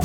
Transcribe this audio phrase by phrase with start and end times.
[0.00, 0.04] Uh,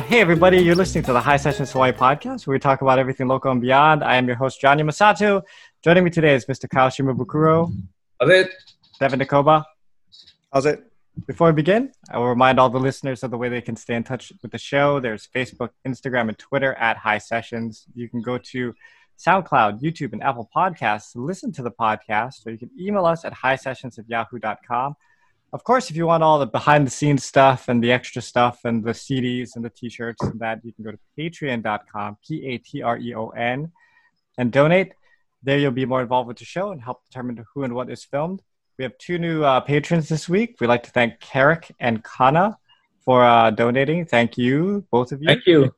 [0.00, 3.28] hey, everybody, you're listening to the High Sessions Hawaii podcast where we talk about everything
[3.28, 4.02] local and beyond.
[4.02, 5.42] I am your host, John Yamasato.
[5.84, 6.70] Joining me today is Mr.
[6.70, 7.70] Kyle Shimabukuro,
[8.18, 8.50] How's it?
[8.98, 9.62] Devin Nakoba.
[10.50, 10.82] How's it?
[11.26, 13.94] Before we begin, I will remind all the listeners of the way they can stay
[13.94, 15.00] in touch with the show.
[15.00, 17.84] There's Facebook, Instagram, and Twitter at High Sessions.
[17.94, 18.74] You can go to
[19.18, 23.24] SoundCloud, YouTube, and Apple Podcasts to listen to the podcast, or you can email us
[23.24, 24.94] at highsessions at yahoo.com.
[25.52, 28.60] Of course, if you want all the behind the scenes stuff and the extra stuff
[28.64, 32.46] and the CDs and the t shirts and that, you can go to patreon.com, P
[32.46, 33.72] A T R E O N,
[34.36, 34.92] and donate.
[35.42, 38.04] There you'll be more involved with the show and help determine who and what is
[38.04, 38.42] filmed.
[38.78, 40.56] We have two new uh, patrons this week.
[40.60, 42.58] We'd like to thank Carrick and Kana
[43.04, 44.04] for uh, donating.
[44.04, 45.28] Thank you, both of you.
[45.28, 45.74] Thank you.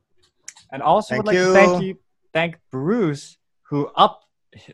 [0.71, 1.45] And also Thank would like you.
[1.45, 1.99] to thank you,
[2.33, 3.37] thank Bruce,
[3.69, 4.25] who upped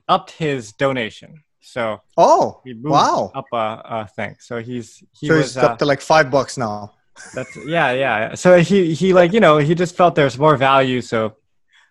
[0.08, 1.44] upped his donation.
[1.62, 3.32] So Oh, he moved wow.
[3.36, 4.36] up a, a thing.
[4.40, 6.94] So he's he so was he's uh, up to like five bucks now.
[7.34, 8.36] that's yeah yeah.
[8.36, 11.02] So he he like you know he just felt there's more value.
[11.02, 11.36] So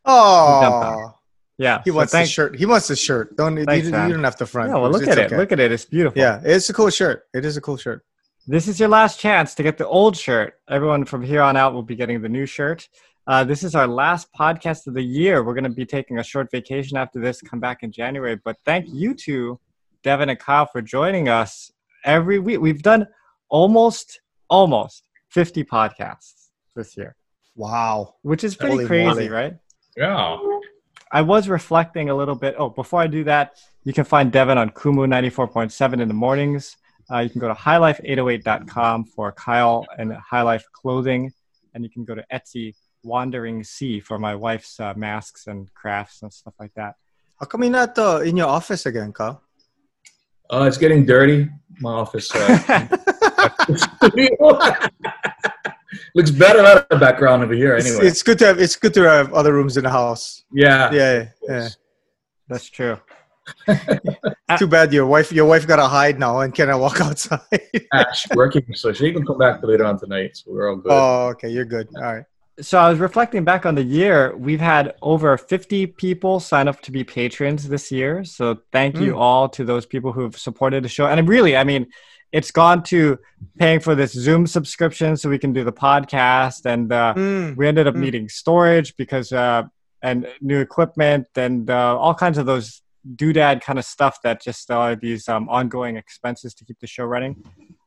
[0.07, 1.13] Oh,
[1.59, 2.57] yeah, he so wants thank- the shirt.
[2.57, 3.37] He wants the shirt.
[3.37, 4.11] Don't you, Thanks, you, man.
[4.11, 4.71] don't have to front.
[4.71, 5.37] Yeah, well look It's at it.
[5.37, 5.73] Look at it.
[5.73, 6.21] It's beautiful.
[6.21, 7.25] Yeah, it's a cool shirt.
[7.33, 8.05] It is a cool shirt.
[8.47, 10.55] This is your last chance to get the old shirt.
[10.69, 12.89] Everyone from here on out will be getting the new shirt.
[13.27, 15.43] Uh, this is our last podcast of the year.
[15.43, 18.37] We're going to be taking a short vacation after this, come back in January.
[18.37, 19.59] But thank you to
[20.03, 21.73] Devin and Kyle for joining us
[22.05, 22.61] every week.
[22.61, 23.07] We've done
[23.49, 27.17] almost, almost 50 podcasts this year,
[27.57, 28.17] Wow.
[28.23, 29.29] which is pretty Holy crazy, moly.
[29.31, 29.55] right?
[29.97, 30.37] Yeah.
[31.11, 32.57] I was reflecting a little bit.
[32.59, 36.77] Oh, before I do that, you can find Devin on Kumu 94.7 in the mornings.
[37.11, 41.33] Uh, you can go to highlife808.com for Kyle and High Life clothing.
[41.75, 46.23] And you can go to Etsy Wandering Sea for my wife's uh, masks and crafts
[46.23, 46.95] and stuff like that.
[47.41, 49.41] How come you're not uh, in your office again, Carl?
[50.51, 51.49] Uh, it's getting dirty.
[51.81, 52.31] My office.
[52.35, 52.87] Uh,
[56.15, 57.77] looks better out of the background over here.
[57.77, 58.07] It's, Anyway.
[58.07, 58.61] it's good to have.
[58.61, 60.45] It's good to have other rooms in the house.
[60.53, 60.93] yeah.
[60.93, 61.69] Yeah, yeah.
[62.49, 62.99] That's true.
[64.59, 65.33] Too bad your wife.
[65.33, 67.41] Your wife got to hide now and cannot walk outside.
[67.73, 70.37] Yeah, she's working, so she can come back later on tonight.
[70.37, 70.93] So we're all good.
[70.93, 71.49] oh, okay.
[71.49, 71.89] You're good.
[71.97, 72.25] All right.
[72.61, 74.37] So I was reflecting back on the year.
[74.37, 78.23] We've had over 50 people sign up to be patrons this year.
[78.25, 79.19] So thank you Mm.
[79.19, 81.07] all to those people who've supported the show.
[81.07, 81.87] And really, I mean,
[82.31, 83.19] it's gone to
[83.59, 86.65] paying for this Zoom subscription so we can do the podcast.
[86.65, 87.57] And uh, Mm.
[87.57, 88.01] we ended up Mm.
[88.01, 89.65] needing storage because, uh,
[90.03, 92.83] and new equipment and uh, all kinds of those
[93.17, 97.05] doodad kind of stuff that just are these um, ongoing expenses to keep the show
[97.05, 97.35] running.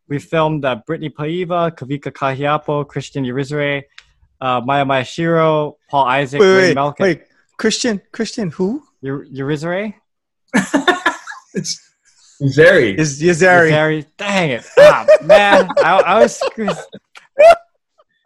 [0.09, 3.83] We filmed uh, Brittany Paiva, Kavika Kahiapo, Christian Yurizure,
[4.41, 6.99] uh, Maya Mayashiro, Paul Isaac, Wait, Ray wait, Melkin.
[7.01, 7.21] wait.
[7.57, 9.93] Christian, Christian, who Yu- Yurizure?
[11.53, 11.81] it's
[12.41, 12.97] Zeri.
[12.97, 13.63] is is there?
[13.65, 14.05] Yuzari.
[14.17, 14.65] Dang it.
[14.77, 16.43] Ah, man, I, I was.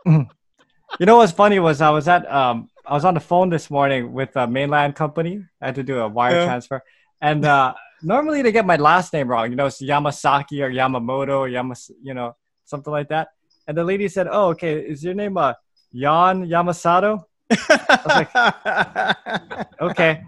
[0.05, 3.69] You know what's funny was I was at um I was on the phone this
[3.71, 5.43] morning with a mainland company.
[5.61, 6.45] I had to do a wire Yeah.
[6.45, 6.81] transfer,
[7.21, 7.73] and uh,
[8.03, 9.49] normally they get my last name wrong.
[9.49, 12.35] You know, it's Yamasaki or Yamamoto or Yamas, you know,
[12.65, 13.29] something like that.
[13.67, 15.53] And the lady said, "Oh, okay, is your name uh
[15.93, 17.23] Jan Yamasato?"
[19.81, 20.23] Okay,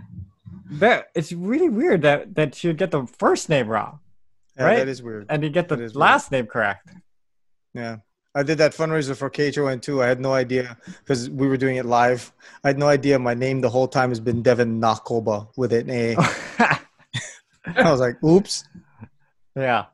[0.65, 3.99] Ver- it's really weird that that would get the first name wrong
[4.57, 4.77] Yeah, Right?
[4.77, 5.27] That is weird.
[5.29, 6.01] and you get the That is weird.
[6.01, 6.89] last name correct.
[7.73, 7.97] Yeah.
[8.35, 10.01] I did that fundraiser for KHON too.
[10.01, 12.31] I had no idea because we were doing it live.
[12.63, 15.87] I had no idea my name the whole time has been Devin Nakoba with an
[15.91, 16.15] A.
[17.77, 18.63] I was like, oops.
[19.55, 19.85] yeah.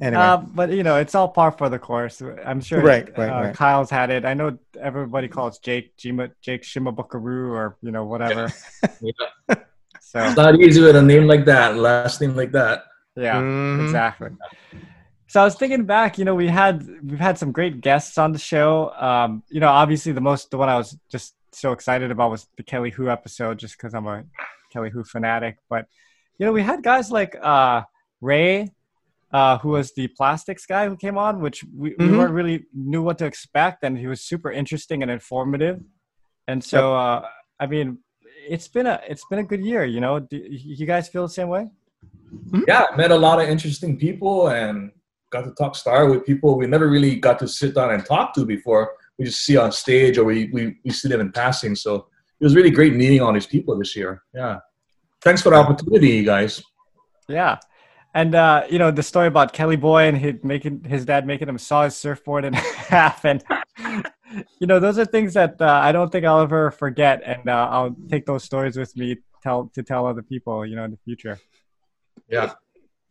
[0.00, 0.22] Anyway.
[0.22, 2.22] Uh, but you know, it's all par for the course.
[2.44, 2.80] I'm sure.
[2.80, 3.54] Right, right, uh, right.
[3.54, 4.24] Kyle's had it.
[4.24, 8.50] I know everybody calls Jake Jima, Jake Shimabukaru or you know whatever.
[9.00, 9.12] Yeah.
[10.02, 12.82] So It's not easy with a name like that, last name like that.
[13.14, 13.84] yeah, Mhm.
[13.84, 14.30] exactly.
[15.28, 16.18] So I was thinking back.
[16.18, 18.90] You know, we had we've had some great guests on the show.
[18.98, 22.48] Um, you know, obviously the most the one I was just so excited about was
[22.56, 24.24] the Kelly Who episode, just because I'm a
[24.72, 25.58] Kelly Who fanatic.
[25.68, 25.86] But
[26.38, 27.82] you know, we had guys like uh,
[28.20, 28.70] Ray.
[29.32, 32.18] Uh, who was the plastics guy who came on, which we, we Mhm.
[32.18, 35.78] weren't really knew what to expect, and he was super interesting and informative.
[36.48, 37.22] And so, uh,
[37.60, 37.98] I mean,
[38.48, 39.84] it's been a it's been a good year.
[39.84, 40.36] You know, do
[40.80, 41.64] you guys feel the same way?
[42.66, 44.90] Yeah, met a lot of interesting people and
[45.30, 48.34] got to talk star with people we never really got to sit down and talk
[48.34, 48.94] to before.
[49.16, 51.76] We just see on stage or we, we, we see them in passing.
[51.76, 52.06] So
[52.40, 54.22] it was really great meeting all these people this year.
[54.34, 54.58] Yeah.
[55.22, 56.60] Thanks for the opportunity, you guys.
[57.28, 57.58] Yeah.
[58.12, 61.48] And uh, you know the story about Kelly Boy and his making his dad making
[61.48, 63.44] him saw his surfboard in half, and
[64.58, 67.68] you know those are things that uh, I don't think I'll ever forget, and uh,
[67.70, 70.98] I'll take those stories with me tell to tell other people, you know, in the
[71.04, 71.38] future.
[72.28, 72.52] Yeah.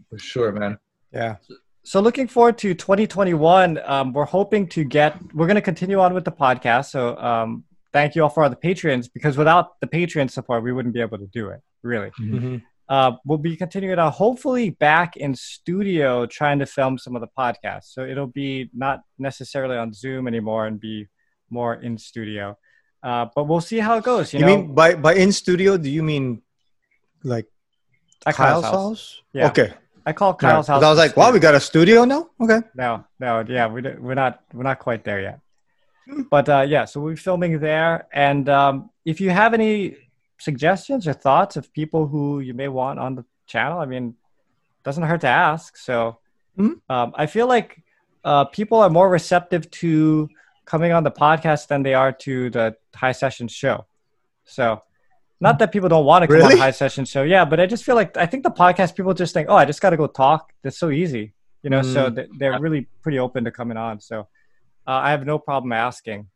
[0.10, 0.78] for sure, man.
[1.12, 1.38] Yeah.
[1.84, 3.80] So looking forward to 2021.
[3.84, 5.18] Um, we're hoping to get.
[5.34, 6.92] We're going to continue on with the podcast.
[6.92, 10.72] So um, thank you all for all the patrons because without the patron support, we
[10.72, 11.62] wouldn't be able to do it.
[11.82, 12.12] Really.
[12.20, 12.58] Mm-hmm.
[12.90, 17.28] Uh, we'll be continuing on, hopefully back in studio, trying to film some of the
[17.38, 17.94] podcasts.
[17.94, 21.08] So it'll be not necessarily on Zoom anymore and be
[21.52, 22.58] more in studio.
[23.04, 24.34] Uh, but we'll see how it goes.
[24.34, 25.78] You, You, know, mean by by in studio?
[25.78, 26.42] Do you mean
[27.24, 27.46] like
[28.26, 29.22] at Kyle's, Kyle's house?
[29.34, 29.48] Yeah.
[29.48, 29.74] Okay.
[30.06, 30.84] I call Kyle's Kyle's house.
[30.84, 32.30] I was like, wow, we got a studio now.
[32.42, 32.60] Okay.
[32.74, 35.40] No, no, yeah, we we're not we're not quite there yet.
[36.32, 39.96] But uh, yeah, so we're filming there, and um, if you have any
[40.40, 44.16] suggestions or thoughts of people who you may want on the channel, I mean,
[44.84, 45.78] doesn't hurt to ask.
[45.78, 46.18] So
[46.58, 46.82] Mhm.
[46.90, 47.84] um, I feel like
[48.24, 50.28] uh, people are more receptive to
[50.66, 53.86] coming on the podcast than they are to the high session show.
[54.46, 54.82] So.
[55.42, 56.56] Not that people don't want to come on Really?
[56.56, 59.14] the high session show, yeah, but I just feel like I think the podcast people
[59.14, 60.52] just think, oh, I just got to go talk.
[60.64, 61.32] That's so easy,
[61.64, 61.82] you know.
[61.82, 62.16] So Mm.
[62.16, 64.02] th- they're really pretty open to coming on.
[64.02, 64.28] So
[64.86, 66.28] uh, I have no problem asking.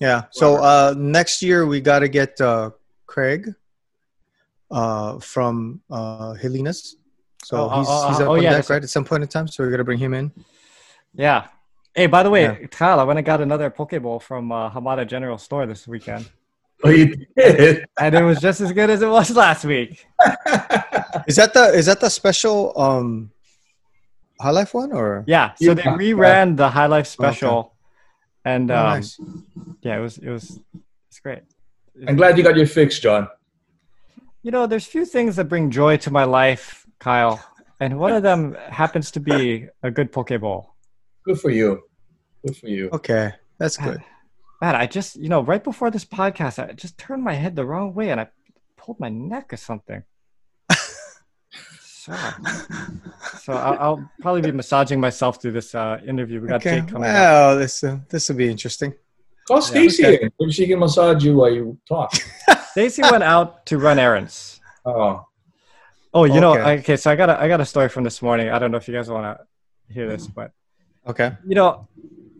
[0.00, 0.24] Yeah.
[0.32, 2.72] So uh, next year we got to get uh,
[3.10, 3.42] Craig
[4.70, 6.96] uh, from uh, Helena's.
[7.44, 8.82] So Oh, oh, he's, oh, he's oh, up oh, on yeah, deck, right?
[8.82, 9.48] At some point in time.
[9.48, 10.30] So we're gonna bring him in.
[11.14, 11.48] Yeah.
[11.94, 12.66] Hey, by the way, Yeah.
[12.68, 16.24] Kyle, I went and got another poke bowl from uh, Hamada General Store this weekend,
[16.84, 17.84] Oh, you did.
[17.98, 20.06] and it was just as good as it was last week.
[21.26, 23.30] Is that the is that the special um,
[24.40, 25.24] High Life one or?
[25.26, 25.52] Yeah.
[25.60, 25.96] So they Yeah.
[25.98, 27.74] reran the High Life special,
[28.44, 29.18] and Oh, um, nice.
[29.82, 30.46] yeah, it was it was
[31.08, 31.42] it's great.
[32.06, 33.28] I'm glad you got your fix, John.
[34.42, 37.44] You know, there's few things that bring joy to my life, Kyle,
[37.78, 40.74] and one of them happens to be a good poke bowl.
[41.24, 41.82] Good for you.
[42.46, 42.88] Good for you.
[42.92, 44.02] Okay, that's good.
[44.62, 47.64] Man, I just, you know, right before this podcast, I just turned my head the
[47.64, 48.28] wrong way and I
[48.76, 50.02] pulled my neck or something.
[51.80, 52.14] so,
[53.38, 56.40] so I'll, I'll probably be massaging myself through this uh, interview.
[56.40, 56.80] We got Okay.
[56.80, 57.14] Jake coming up.
[57.14, 58.94] Well, this uh, this will be interesting.
[59.50, 60.24] Call Stacy okay.
[60.24, 60.30] in.
[60.38, 62.14] Maybe she can massage you while you talk.
[62.70, 64.60] Stacy went out to run errands.
[64.84, 65.26] Oh,
[66.14, 66.78] Oh, you know, Okay.
[66.78, 66.96] okay.
[66.96, 68.48] So I got a, I got a story from this morning.
[68.50, 70.52] I don't know if you guys want to hear this, but
[71.06, 71.32] Okay.
[71.44, 71.88] you know,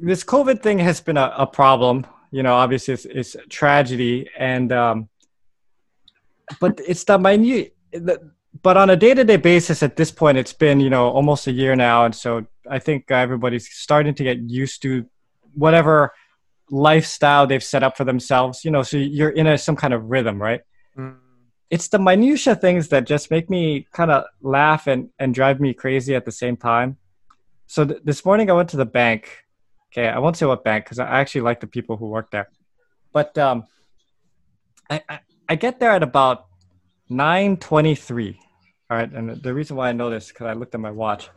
[0.01, 2.07] this COVID thing has been a, a problem.
[2.31, 5.09] You know, obviously it's, it's a tragedy, and um,
[6.61, 7.75] but it's the minute.
[7.93, 8.31] The,
[8.63, 11.75] but on a day-to-day basis, at this point, it's been you know almost a year
[11.75, 15.07] now, and so I think everybody's starting to get used to
[15.55, 16.13] whatever
[16.71, 18.65] lifestyle they've set up for themselves.
[18.65, 20.63] You know, so you're in a some kind of rhythm, right?
[21.71, 25.73] it's the minutia things that just make me kind of laugh and, and drive me
[25.73, 26.99] crazy at the same time.
[27.69, 29.45] So th- this morning I went to the bank.
[29.93, 32.49] Okay, I won't say what bank because I actually like the people who work there.
[33.13, 33.65] But um,
[34.89, 36.47] I, I I get there at about
[37.09, 38.39] nine twenty three.
[38.89, 41.29] All right, and the reason why I know this because I looked at my watch,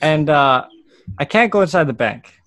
[0.00, 0.66] and uh,
[1.18, 2.37] I can't go inside the bank.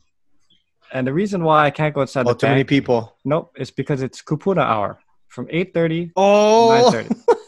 [0.94, 3.16] And the reason why I can't go inside Oh, the too many people.
[3.24, 5.00] nope, it's because it's kupuna hour
[5.30, 6.92] from eight thirty Oh.
[6.94, 7.40] 9:30.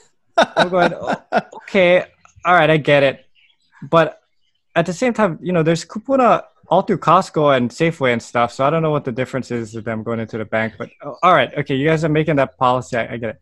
[0.57, 1.16] I'm going, "Oh,
[1.63, 2.06] okay,
[2.45, 3.25] all right, I get it.
[3.90, 4.22] But
[4.75, 8.54] at the same time, you know, there's kupuna all through Costco and Safeway and stuff.
[8.54, 10.74] So I don't know what the difference is of them going into the bank.
[10.78, 12.96] But oh, all right, okay, you guys are making that policy.
[12.98, 13.42] I, I get it.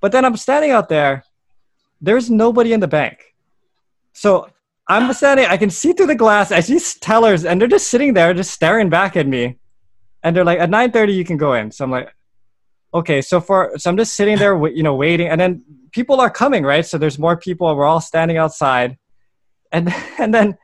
[0.00, 1.24] But then I'm standing out there.
[2.00, 3.34] There's nobody in the bank.
[4.14, 4.48] So
[4.90, 5.46] I'm standing.
[5.46, 6.50] I can see through the glass.
[6.50, 9.56] I see tellers, and they're just sitting there, just staring back at me.
[10.24, 11.70] And they're like, at 9:30 you can go in.
[11.70, 12.12] So I'm like,
[12.92, 13.22] okay.
[13.22, 16.64] So for so I'm just sitting there, you know, waiting, and then people are coming,
[16.64, 16.84] right?
[16.84, 17.74] So there's more people.
[17.76, 18.98] We're all standing outside,
[19.70, 20.58] and and then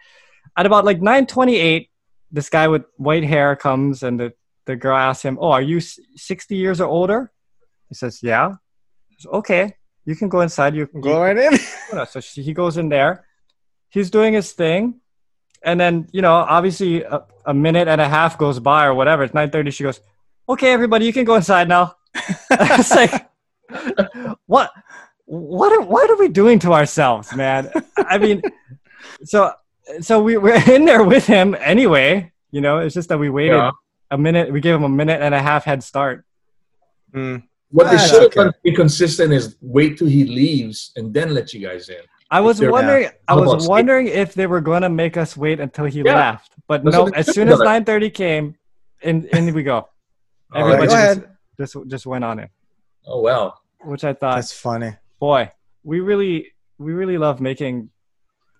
[0.57, 1.89] at about like 9:28,
[2.33, 4.33] this guy with white hair comes, and the
[4.65, 7.31] the girl asks him, "Oh, are you 60 years or older?"
[7.89, 8.55] He says, "Yeah."
[9.19, 10.75] Says, okay, you can go inside.
[10.75, 11.59] You can Go right in.
[12.07, 13.26] so she, he goes in there.
[13.97, 15.01] He's doing his thing,
[15.63, 19.23] and then you know, obviously, a, a minute and a half goes by or whatever.
[19.23, 19.73] It's 9:30.
[19.73, 20.01] She goes,
[20.47, 21.97] "Okay, everybody, you can go inside now."
[22.51, 23.27] it's like,
[24.45, 24.71] what?
[25.25, 27.73] What are what are we doing to ourselves, man?
[27.97, 28.43] I mean,
[29.25, 29.53] so
[30.03, 32.33] so we we're in there with him anyway.
[32.51, 33.71] You know, it's just that we waited Yeah.
[34.11, 34.53] a minute.
[34.53, 36.27] We gave him a minute and a half head start.
[37.15, 37.45] Mm.
[37.71, 38.41] what they should have okay.
[38.41, 42.05] done to be consistent is wait till he leaves and then let you guys in.
[42.31, 43.09] I was they're- wondering.
[43.29, 43.69] I was Steve?
[43.71, 46.15] wondering if they were going to make us wait until he Yeah.
[46.15, 47.07] left, but That's no.
[47.09, 48.57] As soon as nine thirty came,
[49.03, 49.89] in in we go.
[50.55, 51.21] Everybody go just,
[51.59, 52.51] just just went on it,
[53.07, 53.55] Oh wow.
[53.85, 54.93] which I thought, That's funny.
[55.21, 55.51] boy,
[55.85, 57.91] we really we really love making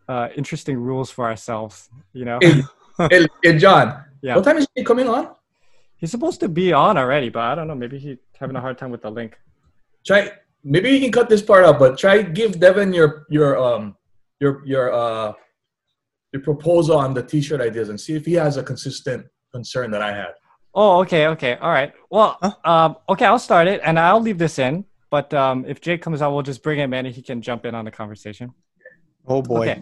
[0.09, 1.91] uh, interesting rules for ourselves.
[2.13, 2.63] You know, Hey,
[3.11, 4.05] hey, hey, John.
[4.23, 4.37] Yeah.
[4.37, 5.35] What time is he coming on?
[5.99, 7.75] he's supposed to be on already, but I don't know.
[7.75, 9.39] Maybe he's having a hard time with the link.
[10.05, 10.31] Try.
[10.69, 13.97] Maybe you can cut this part out, but try give Devin your your um
[14.41, 15.33] your your uh
[16.33, 20.03] your proposal on the t-shirt ideas and see if he has a consistent concern that
[20.03, 20.33] I had.
[20.75, 21.93] Oh, okay, okay, all right.
[22.11, 22.51] Well, Huh?
[22.65, 24.85] um, okay, I'll start it, and I'll leave this in.
[25.09, 27.65] But um, if Jake comes on, we'll just bring him in, and he can jump
[27.65, 28.53] in on the conversation.
[29.27, 29.69] Oh boy.
[29.71, 29.81] Okay.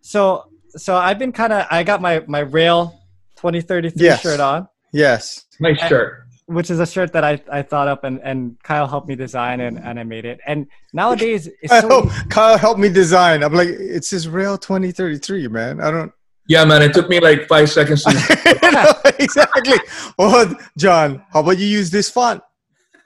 [0.00, 1.66] So, so I've been kind of.
[1.70, 2.98] I got my my Rail
[3.36, 4.22] 2033 Yes.
[4.22, 5.44] shirt on, Yes.
[5.60, 6.25] Nice shirt.
[6.46, 9.60] Which is a shirt that I, I thought up, and, and Kyle helped me design,
[9.60, 10.40] and, and I made it.
[10.46, 13.42] And nowadays, it's I so hope Kyle helped me design.
[13.42, 15.80] I'm like, it's says Rail 2033, man.
[15.80, 16.12] I don't.
[16.48, 16.82] Yeah, man.
[16.82, 18.10] It took me like five seconds to.
[19.18, 19.78] exactly.
[20.18, 22.40] Oh, John, how about you use this font?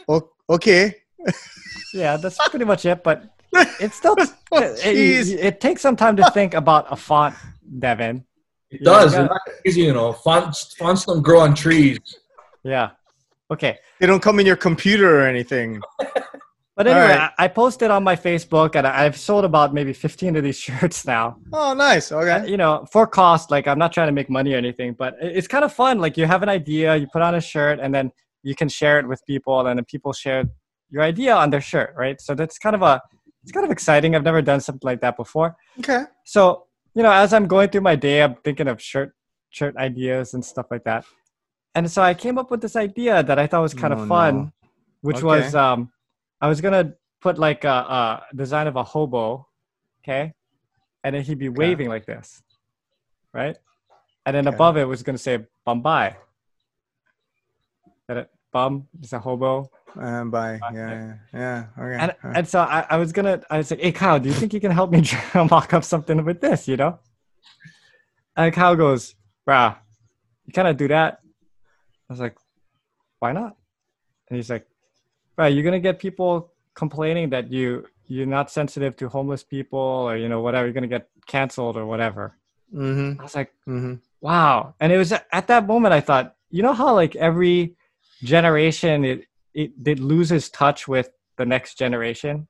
[0.07, 0.95] O- okay.
[1.95, 3.03] yeah, that's pretty much it.
[3.03, 3.25] But
[3.81, 4.17] it's still
[4.53, 7.35] oh, it, it, it takes some time to think about a font,
[7.79, 8.25] Devin.
[8.71, 9.15] It does.
[9.15, 10.13] you It's got- not easy, you know.
[10.13, 11.99] Fonts, fonts don't grow on trees.
[12.63, 12.91] Yeah.
[13.51, 13.79] Okay.
[13.99, 15.81] They don't come in your computer or anything.
[16.77, 17.31] But anyway, right.
[17.39, 20.59] I, I posted on my Facebook, and I- I've sold about maybe 15 of these
[20.67, 21.37] shirts now.
[21.53, 22.11] Oh, nice.
[22.11, 22.49] Okay.
[22.49, 25.47] you know, for cost, like I'm not trying to make money or anything, but it's
[25.47, 25.99] kind of fun.
[25.99, 28.11] Like you have an idea, you put on a shirt, and then
[28.43, 30.45] you can share it with people, and then people share
[30.89, 32.19] your idea on their shirt, right?
[32.19, 33.03] So that's kind of a,
[33.43, 34.15] it's kind of exciting.
[34.17, 35.57] I've never done something like that before.
[35.81, 36.05] Okay.
[36.25, 36.65] So
[36.95, 39.13] you know, as I'm going through my day, I'm thinking of shirt,
[39.51, 41.05] shirt ideas and stuff like that.
[41.75, 44.09] And so I came up with this idea that I thought was kind Oh, of
[44.09, 44.53] fun, no.
[45.03, 45.25] which Okay.
[45.27, 45.93] was um,
[46.41, 49.47] I was gonna put like a, a design of a hobo,
[50.03, 50.35] okay,
[51.05, 52.43] and then he'd be waving like this,
[53.33, 53.57] right?
[54.27, 54.55] And then Okay.
[54.57, 56.17] above it was gonna say Bombay.
[58.09, 60.59] That it bum is a hobo, Um, bye.
[60.75, 60.91] Yeah.
[60.91, 61.15] Yeah.
[61.33, 61.65] yeah.
[61.79, 61.97] Okay.
[62.03, 62.37] and right.
[62.37, 64.61] and so I, I was gonna I was like, hey Kyle, do you think you
[64.61, 66.67] can help me mock up something with this?
[66.67, 66.99] You know?
[68.37, 69.15] And Kyle goes,
[69.49, 69.77] bruh,
[70.47, 71.21] you kind of do that.
[72.11, 72.37] I was like,
[73.21, 73.57] why not?
[74.29, 74.67] And he's like,
[75.39, 80.17] bruh, you're gonna get people complaining that you you're not sensitive to homeless people or
[80.17, 80.67] you know whatever.
[80.67, 82.37] You're gonna get canceled or whatever.
[82.75, 83.21] Mm-hmm.
[83.21, 83.95] I was like, Mm-hmm.
[84.21, 87.75] wow and it was at that moment i thought you know how like every
[88.23, 89.25] generation it
[89.55, 92.47] it, it loses touch with the next generation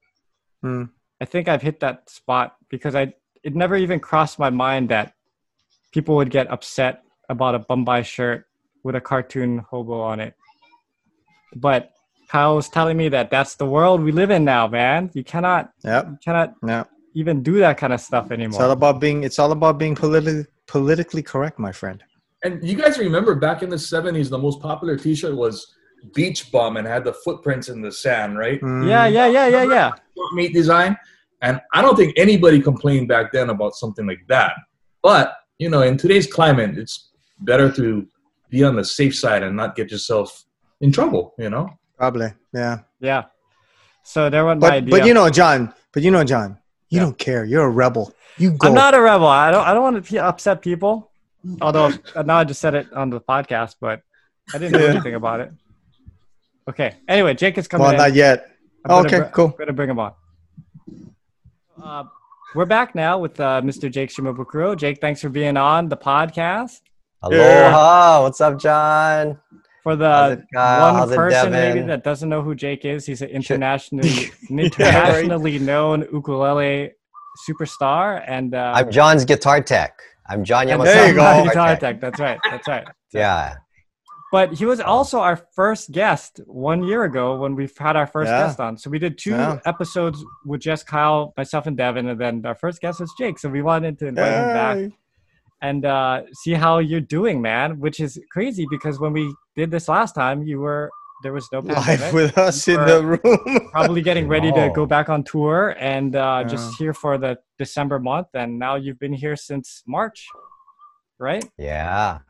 [0.62, 0.84] Hmm.
[1.20, 5.14] i think i've hit that spot because i it never even crossed my mind that
[5.92, 8.46] people would get upset about a bombay shirt
[8.84, 10.34] with a cartoon hobo on it
[11.56, 11.90] but
[12.28, 16.06] Kyle's telling me that that's the world we live in now man you cannot Yep.
[16.10, 16.84] you cannot Yeah.
[17.14, 18.60] even do that kind of stuff anymore.
[18.60, 19.24] It's all about being.
[19.24, 21.98] It's all about being politically politically correct, my friend.
[22.44, 25.54] And you guys remember back in the 70s, the most popular t shirt was
[26.14, 28.60] Beach Bum and had the footprints in the sand, right?
[28.60, 28.86] Mm.
[28.88, 29.90] yeah yeah yeah yeah yeah
[30.34, 30.96] Meat design.
[31.42, 34.52] And I don't think anybody complained back then about something like that.
[35.02, 37.10] But, you know, in today's climate, it's
[37.40, 38.06] better to
[38.50, 40.44] be on the safe side and not get yourself
[40.80, 41.68] in trouble, you know?
[41.96, 42.32] Probably.
[42.52, 42.80] Yeah.
[43.00, 43.24] Yeah.
[44.02, 44.90] So there went my But idea.
[44.90, 45.72] but you know, John.
[45.92, 46.58] But you know, John.
[46.88, 47.04] You Yeah.
[47.04, 47.44] don't care.
[47.44, 48.12] You're a rebel.
[48.38, 48.68] You go.
[48.68, 49.26] I'm not a rebel.
[49.28, 49.66] I don't.
[49.66, 51.10] I don't want to upset people.
[51.60, 54.02] Although uh, now I just said it on the podcast, but
[54.52, 54.90] I didn't know Yeah.
[54.92, 55.52] anything about it.
[56.68, 56.96] Okay.
[57.08, 57.98] Anyway, Jake is coming well, in.
[57.98, 58.50] not yet.
[58.84, 59.18] I'm gonna okay.
[59.18, 59.46] br- cool.
[59.46, 60.12] I'm gonna bring him on.
[61.82, 62.04] Uh,
[62.54, 63.90] we're back now with uh, Mr.
[63.90, 64.76] Jake Shimabukuro.
[64.76, 66.80] Jake, thanks for being on the podcast.
[67.22, 68.22] Aloha.
[68.22, 69.38] What's up, John?
[69.82, 74.30] For the one How's person maybe that doesn't know who Jake is, he's an internationally
[74.50, 76.92] an internationally known ukulele
[77.48, 79.98] superstar, and uh, I'm John's guitar tech.
[80.28, 80.84] I'm John and Yamamoto.
[80.84, 81.44] There you go.
[81.44, 82.00] guitar Guitar tech.
[82.00, 82.38] That's right.
[82.50, 82.86] That's right.
[83.12, 83.56] Yeah.
[84.30, 88.28] But he was also our first guest one year ago when we had our first
[88.28, 88.46] Yeah.
[88.46, 88.78] guest on.
[88.78, 89.58] So we did two Yeah.
[89.66, 93.40] episodes with Jess, Kyle, myself, and Devin, and then our first guest was Jake.
[93.40, 94.92] So we wanted to invite him back Hey.
[95.62, 97.78] And uh, see how you're doing, man.
[97.80, 100.90] Which is crazy because when we did this last time, you were
[101.22, 103.68] there was no Live with us in the room.
[103.72, 107.98] Probably getting ready to go back on tour and uh, just here for the December
[107.98, 108.28] month.
[108.34, 110.26] And now you've been here since March,
[111.18, 111.44] right?
[111.58, 112.20] Yeah.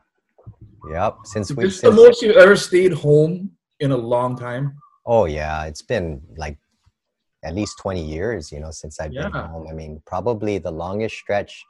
[0.89, 1.17] Yep.
[1.23, 4.75] Since we This is the most you've ever stayed home in a long time.
[5.05, 6.57] Oh yeah, it's been like
[7.43, 9.67] at least 20 years, you know, since I've been home.
[9.67, 11.63] I mean, probably the longest stretch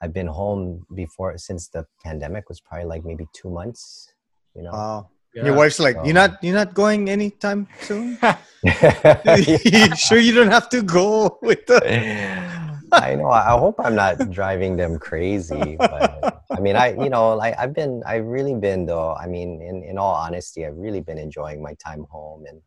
[0.00, 4.12] I've been home before since the pandemic was probably like maybe 2 months,
[4.54, 4.72] you know.
[4.72, 5.10] Wow.
[5.34, 5.46] Yeah.
[5.46, 8.18] Your wife's like, So- you're not, you're not going anytime soon.
[8.64, 11.80] You sure you don't have to go with the?
[12.92, 13.28] I know.
[13.28, 17.74] I hope I'm not driving them crazy, but I mean, I you know, like I've
[17.74, 19.14] been, I've really been though.
[19.14, 22.60] I mean, in in all honesty, I've really been enjoying my time home, and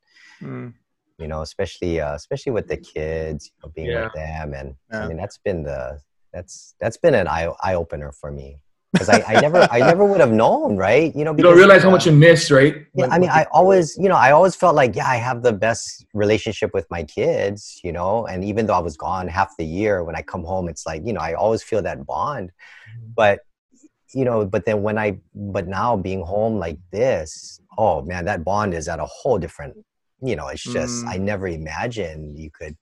[0.44, 0.74] Mm,
[1.18, 4.04] you know, especially uh, especially with the kids, you know, being Yeah.
[4.04, 5.04] with them, and Yeah.
[5.04, 6.00] I mean, that's been the
[6.34, 8.60] that's that's been an eye eye opener for me.
[8.94, 11.16] because I, I never I never would have known, right?
[11.16, 12.86] You know, You don't because, realize how uh, much you miss, right?
[12.96, 15.54] yeah, I mean, I always, you know, I always felt like, yeah, I have the
[15.54, 19.66] best relationship with my kids, you know, and even though I was gone half the
[19.66, 22.52] year, when I come home, it's like, you know, I always feel that bond.
[23.16, 23.42] But,
[24.14, 28.44] you know, but then when I, but now being home like this, oh man, that
[28.44, 29.76] bond is at a whole different,
[30.22, 31.10] you know, it's just, Mm.
[31.14, 32.76] I never imagined you could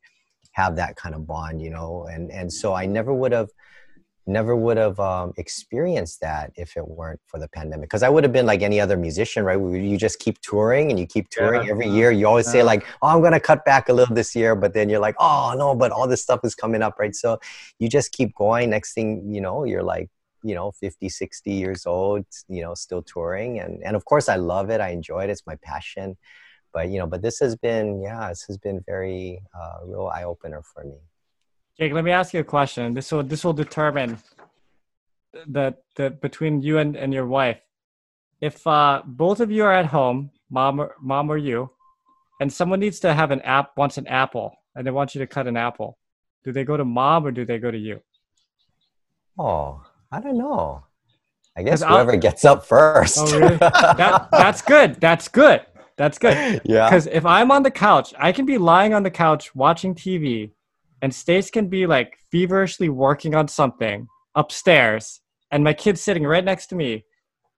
[0.56, 3.50] have that kind of bond, you know, and, and so I never would have,
[4.28, 8.24] never would have um, experienced that if it weren't for the pandemic because i would
[8.24, 9.60] have been like any other musician right?
[9.92, 11.72] You just keep touring and you keep touring Yeah.
[11.74, 12.10] every year.
[12.10, 14.74] You always say like oh i'm going to cut back a little this year but
[14.74, 17.16] then you're like oh no but all this stuff is coming up right?
[17.24, 17.30] So
[17.78, 18.72] you just keep going.
[18.72, 20.10] Next thing you know you're like
[20.50, 23.60] you know 50 60 years old you know still touring.
[23.60, 24.80] And and of course i love it.
[24.82, 25.30] I enjoy it.
[25.30, 26.18] It's my passion
[26.76, 30.62] but you know but this has been yeah this has been very uh, real eye-opener
[30.72, 31.00] for me
[31.78, 32.94] Jake, let me ask you a question.
[32.94, 34.12] This will this will determine
[35.58, 37.60] that the between you and, and your wife.
[38.40, 41.70] If uh, both of you are at home, mom or mom or you,
[42.40, 45.28] and someone needs to have an app wants an apple and they want you to
[45.28, 45.98] cut an apple,
[46.46, 48.00] do they go to mom or do they go to you?
[49.38, 50.86] Oh, I don't know.
[51.58, 53.18] I guess 'Cause I'll- whoever gets up first.
[53.20, 53.58] Oh, really?
[54.02, 54.90] That that's good.
[55.02, 55.60] That's good.
[55.98, 56.62] That's good.
[56.66, 56.90] yeah.
[56.90, 60.52] Because if I'm on the couch, I can be lying on the couch watching TV,
[61.02, 65.22] and Stace can be like feverishly working on something upstairs,
[65.52, 67.06] and my kid's sitting right next to me.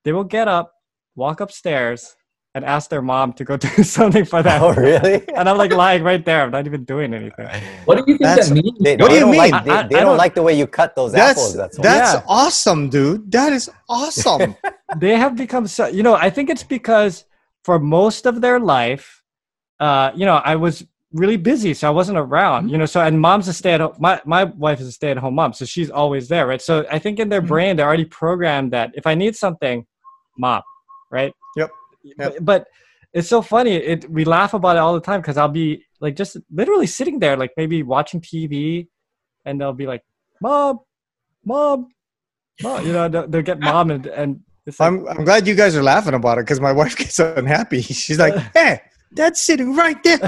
[0.04, 0.74] They will get up,
[1.16, 2.16] walk upstairs,
[2.56, 4.62] and ask their mom to go do something for them.
[4.64, 5.28] Oh, really?
[5.36, 6.44] And I'm like lying right there.
[6.44, 7.48] I'm not even doing anything.
[7.86, 8.78] What do you think That's- that means?
[8.80, 9.38] They, What do you mean?
[9.52, 11.32] Like, they I- I- they I don't, don't- like the way you cut those That's
[11.40, 11.56] apples.
[11.56, 12.24] That's that's Yeah.
[12.28, 13.32] awesome, dude.
[13.32, 14.56] That is awesome.
[14.98, 15.88] They have become so.
[15.88, 17.26] You know, I think it's because
[17.68, 19.22] for most of their life,
[19.82, 22.70] uh, you know, I was really busy, so I wasn't around.
[22.72, 23.96] You know, so and mom's a stay at home.
[24.00, 26.62] My my wife is a stay at home mom, so she's always there, right?
[26.70, 27.52] So I think in their Mhm.
[27.54, 29.86] brain they're already programmed that if I need something,
[30.38, 30.62] mom,
[31.12, 31.34] right?
[31.58, 31.70] Yep.
[32.18, 32.62] But, but
[33.18, 33.74] it's so funny.
[33.92, 37.20] It we laugh about it all the time because I'll be like just literally sitting
[37.20, 38.88] there, like maybe watching TV,
[39.44, 40.04] and they'll be like,
[40.40, 40.80] "Mom,
[41.44, 41.90] mom,
[42.64, 44.32] mom," you know, they'll, they'll get mom and and.
[44.68, 47.18] It's like, I'm I'm glad you guys are laughing about it because my wife gets
[47.20, 47.82] unhappy.
[47.82, 50.20] She's like, "Hey, that's sitting right there.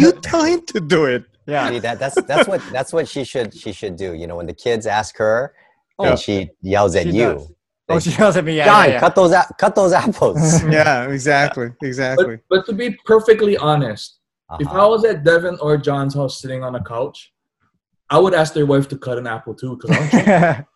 [0.00, 1.68] You tell him to do it." yeah.
[1.70, 4.12] See, that, that's that's what that's what she should she should do.
[4.14, 5.54] You know, when the kids ask her,
[5.98, 7.32] Oh, and she yells at she you.
[7.34, 7.52] does.
[7.88, 8.56] Oh, she yells at me.
[8.56, 9.00] Yeah, John, yeah, yeah.
[9.00, 10.62] cut those a- cut those apples.
[10.64, 12.36] Yeah, exactly, exactly.
[12.36, 14.18] But, but to be perfectly honest,
[14.60, 14.84] if Uh-huh.
[14.84, 17.32] I was at Devin or John's house sitting on a couch,
[18.10, 20.66] I would ask their wife to cut an apple too because I'm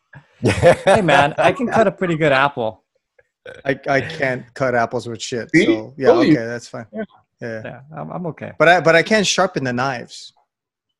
[0.86, 2.84] hey man, I can cut a pretty good apple.
[3.64, 5.50] I, I can't cut apples with shit.
[5.54, 5.64] See?
[5.64, 6.86] So yeah, Told okay, that's fine.
[6.92, 7.04] Yeah.
[7.40, 7.62] Yeah.
[7.64, 8.52] Yeah, I'm, I'm okay.
[8.58, 10.32] But I but I can sharpen the knives.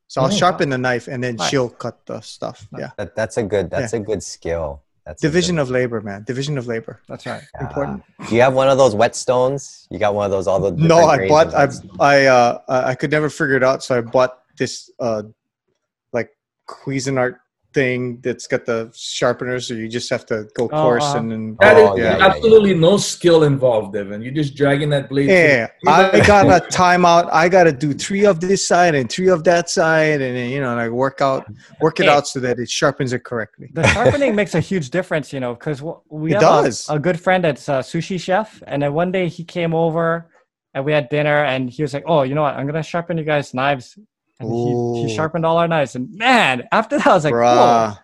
[0.06, 0.30] So I'll Oh.
[0.30, 1.50] sharpen the knife and then Nice.
[1.50, 2.66] she'll cut the stuff.
[2.76, 2.90] Yeah.
[2.96, 4.82] That, that's a good that's a good skill.
[5.04, 6.24] That's Division good- of labor, man.
[6.24, 7.00] Division of labor.
[7.08, 7.42] That's right.
[7.54, 7.66] Yeah.
[7.68, 8.02] Important.
[8.28, 9.86] Do you have one of those whetstones?
[9.90, 11.68] You got one of those all the No, I bought I?
[12.00, 15.22] I uh I I could never figure it out, so I bought this uh
[16.12, 16.30] like
[16.68, 17.36] Cuisinart
[17.72, 21.18] thing that's got the sharpeners, or you just have to go Oh, coarse uh-huh.
[21.18, 24.22] and then That is Oh, yeah, yeah, absolutely no skill involved, Devin.
[24.22, 25.28] You're just dragging that blade.
[25.28, 27.28] to- Yeah, I got a timeout.
[27.32, 30.50] I got to do three of this side and three of that side, and then,
[30.50, 31.46] you know, and I work out,
[31.80, 32.10] work it Hey.
[32.12, 33.68] out so that it sharpens it correctly.
[33.72, 36.86] The sharpening makes a huge difference, you know, because we It have a- does.
[36.88, 40.30] A, good friend that's a sushi chef, and then one day he came over
[40.74, 42.54] and we had dinner, and he was like, "Oh, you know what?
[42.54, 43.98] I'm gonna sharpen you guys' knives."
[44.40, 47.38] And he, he sharpened all our knives, and man, after that, I was like, "Whoa,
[47.40, 47.98] Bruh.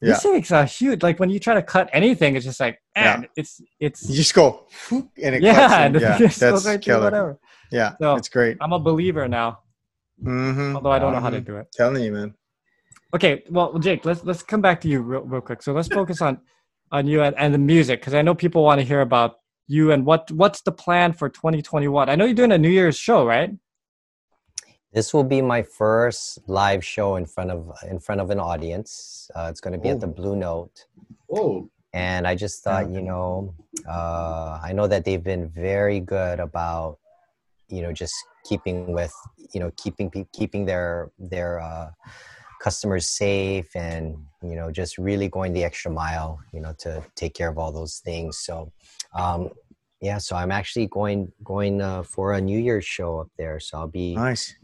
[0.00, 0.12] Yeah.
[0.12, 3.26] this makes a huge." Like when you try to cut anything, it's just like, man,
[3.36, 5.74] it's it's You just go, and it yeah, cuts.
[5.74, 7.04] and yeah, that's right killer.
[7.04, 7.38] whatever.
[7.72, 8.56] Yeah, So- it's great.
[8.60, 9.60] I'm a believer now,
[10.24, 10.76] Mm-hmm.
[10.76, 11.46] although I don't know how to Mhm.
[11.46, 11.66] do it.
[11.72, 12.34] Telling you, man.
[13.14, 15.62] Okay, well, Jake, let's let's come back to you real, real quick.
[15.62, 16.40] So let's focus on
[16.92, 19.92] on you and, and the music because I know people want to hear about you
[19.92, 22.08] and what what's the plan for 2021.
[22.10, 23.50] I know you're doing a New Year's show, right?
[24.92, 29.30] This will be my first live show in front of in front of an audience.
[29.34, 30.86] Uh, it's going to be at the Blue Note,
[31.30, 33.54] Oh, and I just thought, you know,
[33.86, 36.98] uh, I know that they've been very good about,
[37.68, 39.12] you know, just keeping with,
[39.52, 41.90] you know, keeping keeping their their uh,
[42.62, 47.34] customers safe, and you know, just really going the extra mile, you know, to take
[47.34, 48.38] care of all those things.
[48.38, 48.72] So.
[49.14, 49.50] Um,
[50.00, 53.58] yeah, so I'm actually going going uh, for a New Year's show up there.
[53.60, 54.54] So I'll be Nice.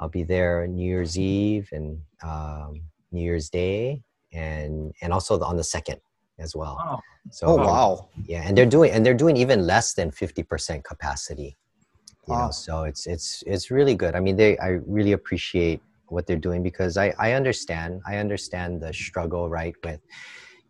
[0.00, 2.80] I'll be there New Year's Eve and um,
[3.12, 6.00] New Year's Day, and and also on the second
[6.38, 6.76] as well.
[6.78, 7.00] wow.
[7.30, 8.08] So Oh um, wow.
[8.26, 11.56] yeah, and they're doing and they're doing even less than fifty percent capacity.
[12.26, 12.46] You Wow.
[12.46, 14.14] know, so it's it's it's really good.
[14.14, 18.82] I mean, they I really appreciate what they're doing because I I understand I understand
[18.82, 20.00] the struggle right with,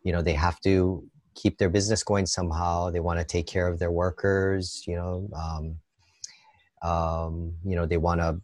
[0.03, 2.91] you know, they have to keep their business going somehow.
[2.91, 4.85] They want to take care of their workers.
[4.87, 5.79] You know, um,
[6.89, 8.41] um, you know, they want to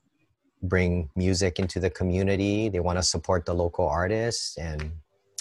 [0.62, 2.68] bring music into the community.
[2.68, 4.92] They want to support the local artists, and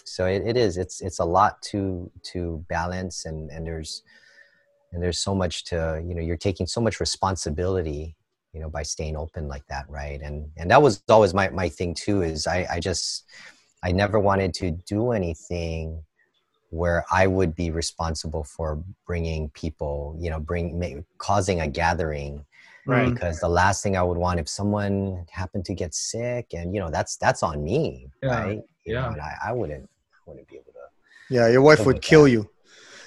[0.05, 0.77] so it, it is.
[0.77, 4.03] It's it's a lot to to balance, and and there's
[4.91, 6.21] and there's so much to you know.
[6.21, 8.15] You're taking so much responsibility
[8.53, 11.69] you know by staying open like that right and and that was always my my
[11.69, 13.25] thing too is i i just
[13.83, 16.03] i never wanted to do anything
[16.69, 22.45] where i would be responsible for bringing people you know bring causing a gathering
[22.85, 23.13] Right.
[23.13, 26.79] because the last thing i would want if someone happened to get sick and you
[26.79, 29.11] know that's that's on me Yeah, right You know, yeah.
[29.13, 30.79] and I, I wouldn't I wouldn't be able to
[31.29, 32.31] Yeah, your wife would kill that.
[32.31, 32.49] you.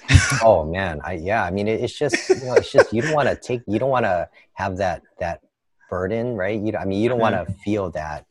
[0.41, 3.11] oh man i yeah i mean it, it's just you know it's just you don't
[3.11, 5.41] want to take you don't want to have that that
[5.89, 8.25] burden right you don't, i mean you don't want to feel that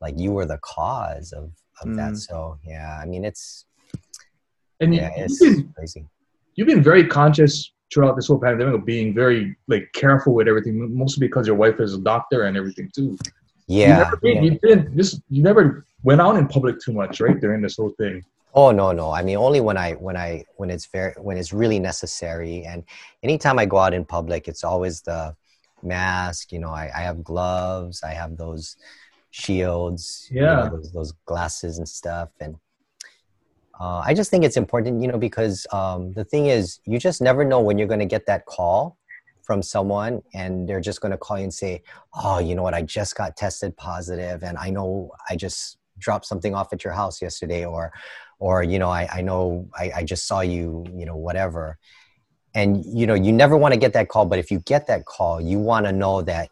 [0.00, 1.50] like you were the cause of
[1.82, 2.16] of that Mm.
[2.16, 3.65] so yeah i mean it's
[4.80, 6.04] And yeah it's you've, been, crazy
[6.54, 10.94] you've been very conscious throughout this whole pandemic of being very like careful with everything,
[10.96, 13.16] mostly because your wife is a doctor and everything too.
[13.68, 14.40] You yeah, never, yeah.
[14.40, 17.38] you didn't this you never went out in public too much, right?
[17.40, 18.24] During this whole thing.
[18.54, 19.10] Oh no, no.
[19.10, 22.64] I mean, only when I when I when it's very when it's really necessary.
[22.64, 22.84] And
[23.22, 25.36] anytime I go out in public, it's always the
[25.82, 26.52] mask.
[26.52, 28.02] You know, I, I have gloves.
[28.02, 28.76] I have those
[29.30, 30.28] shields.
[30.30, 30.68] you know, Yeah.
[30.70, 32.30] those those glasses and stuff.
[32.40, 32.56] And
[33.80, 37.20] uh, I just think it's important, you know, because um, the thing is, you just
[37.20, 38.96] never know when you're going to get that call
[39.42, 41.82] from someone, and they're just going to call you and say,
[42.14, 42.74] "Oh, you know what?
[42.74, 46.92] I just got tested positive, and I know I just dropped something off at your
[46.92, 47.92] house yesterday," or
[48.38, 51.78] or you know i, I know I, I just saw you you know whatever
[52.54, 55.04] and you know you never want to get that call but if you get that
[55.04, 56.48] call you want to know that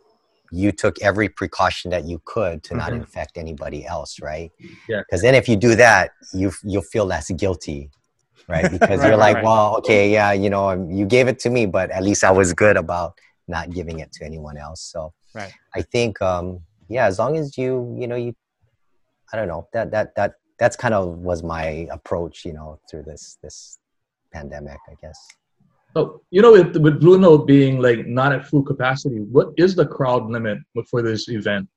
[0.62, 3.00] you took every precaution that you could to not Mhm.
[3.02, 4.50] infect anybody else right
[4.90, 5.00] Yeah.
[5.04, 6.04] because then if you do that
[6.40, 7.80] you you'll feel less guilty
[8.54, 9.44] right because Right, you're like right.
[9.48, 12.32] well okay yeah you know um, you gave it to me but at least i
[12.40, 13.10] was good about
[13.56, 15.00] not giving it to anyone else so
[15.40, 15.52] Right.
[15.78, 16.46] i think um
[16.96, 18.32] yeah as long as you you know you
[19.32, 21.66] i don't know that that that that's kind of was my
[21.98, 23.56] approach you know through this this
[24.32, 25.18] pandemic i guess
[25.94, 29.74] So you know, with, with Blue Note being like not at full capacity, what is
[29.74, 30.58] the crowd limit
[30.90, 31.68] for this event?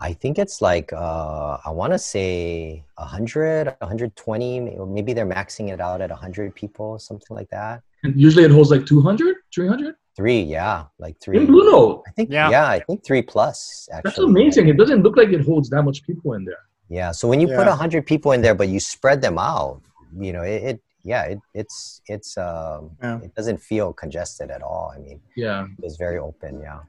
[0.00, 4.60] i think it's like uh i want to say 100 120
[4.96, 8.70] maybe they're maxing it out at 100 people something like that And usually it holds
[8.74, 12.02] like 200, 300 three yeah like three in Blue Note.
[12.08, 12.50] i think Yeah.
[12.50, 12.66] yeah.
[12.76, 14.64] i think three plus actually That's amazing.
[14.72, 16.62] It doesn't look like it holds that much people in there.
[16.98, 17.10] Yeah.
[17.18, 17.76] So when you put Yeah.
[17.76, 19.80] a hundred people in there, but you spread them out,
[20.26, 23.20] you know, it, it yeah, it, it's it's um, Yeah.
[23.22, 24.92] it doesn't feel congested at all.
[24.94, 25.66] I mean, Yeah.
[25.82, 26.60] it's very open.
[26.60, 26.80] Yeah.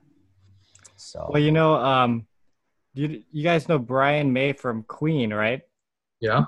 [0.95, 2.27] So Well, you know, um,
[2.93, 5.61] you you guys know Brian May from Queen, right?
[6.19, 6.45] Yeah.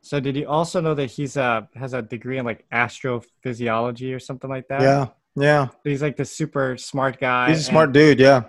[0.00, 4.18] So did you also know that he's a has a degree in like astrophysiology or
[4.18, 4.80] something like that?
[4.82, 5.68] Yeah, yeah.
[5.84, 7.48] He's like the super smart guy.
[7.50, 8.18] He's a smart dude.
[8.20, 8.44] Yeah.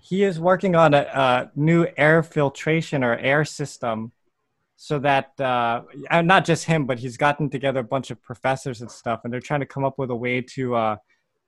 [0.00, 4.10] He is working on a, a new air filtration or air system,
[4.88, 8.80] so that uh, and not just him, but he's gotten together a bunch of professors
[8.80, 10.96] and stuff, and they're trying to come up with a way to uh,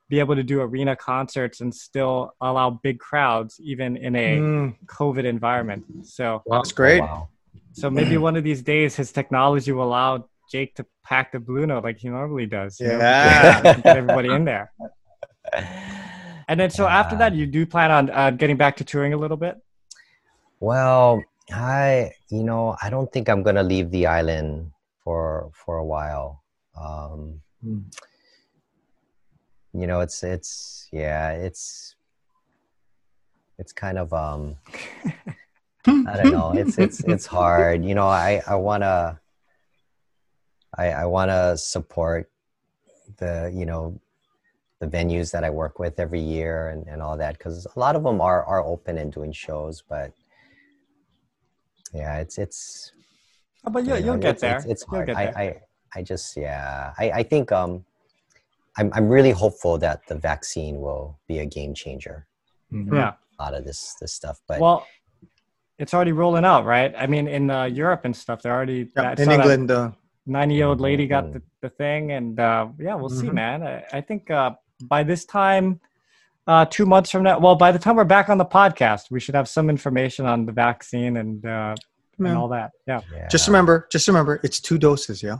[0.08, 4.76] be able to do arena concerts and still allow big crowds even in a Mm,
[4.86, 5.82] COVID environment.
[6.04, 6.58] So Wow.
[6.58, 7.00] that's great.
[7.02, 7.28] Oh, wow.
[7.72, 11.66] So maybe one of these days, his technology will allow Jake to pack the Blue
[11.66, 12.78] Note like he normally does.
[12.78, 13.74] you know, Yeah.
[13.82, 14.70] get everybody in there.
[16.46, 19.16] And then, so after that, you do plan on uh, getting back to touring a
[19.16, 19.56] little bit.
[20.60, 25.84] Well, I you know I don't think I'm gonna leave the island for for a
[25.84, 26.42] while.
[26.76, 27.80] Um, Hmm.
[29.72, 31.94] you know, it's it's yeah, it's
[33.58, 34.56] it's kind of um
[35.86, 36.52] I don't know.
[36.52, 37.84] It's it's it's hard.
[37.84, 39.20] You know, I I wanna
[40.76, 42.30] I I wanna support
[43.18, 44.00] the you know
[44.80, 47.96] the venues that I work with every year and, and all that because a lot
[47.96, 50.12] of them are are open and doing shows, but
[51.94, 52.92] yeah, it's it's
[53.66, 54.56] Oh, but you'll, you know, you'll get it's- there.
[54.58, 55.06] It's, it's hard.
[55.06, 55.24] get I.
[55.44, 55.56] I
[55.96, 56.92] I just yeah.
[56.98, 57.84] I, I think um
[58.76, 62.26] I'm I'm really hopeful that the vaccine will be a game changer.
[62.72, 62.92] Mhm.
[62.94, 63.12] yeah.
[63.38, 64.86] A lot of this this stuff, but Well,
[65.78, 66.92] it's already rolling out, right?
[66.96, 69.70] I mean, in uh, Europe and stuff, they're already Yeah, I in saw that England,
[69.70, 69.90] uh,
[70.26, 71.32] 90 year old lady got Mhm.
[71.34, 72.12] the, the thing.
[72.12, 73.34] And uh, yeah, we'll see, Mhm.
[73.34, 73.62] man.
[73.62, 74.50] I, I think uh,
[74.82, 75.80] by this time,
[76.46, 79.20] uh, two months from now, well, by the time we're back on the podcast, we
[79.20, 81.74] should have some information on the vaccine and, uh,
[82.18, 82.72] and all that.
[82.86, 83.00] Yeah.
[83.12, 83.28] yeah.
[83.28, 85.22] just remember, just remember, it's two doses.
[85.22, 85.38] Yeah.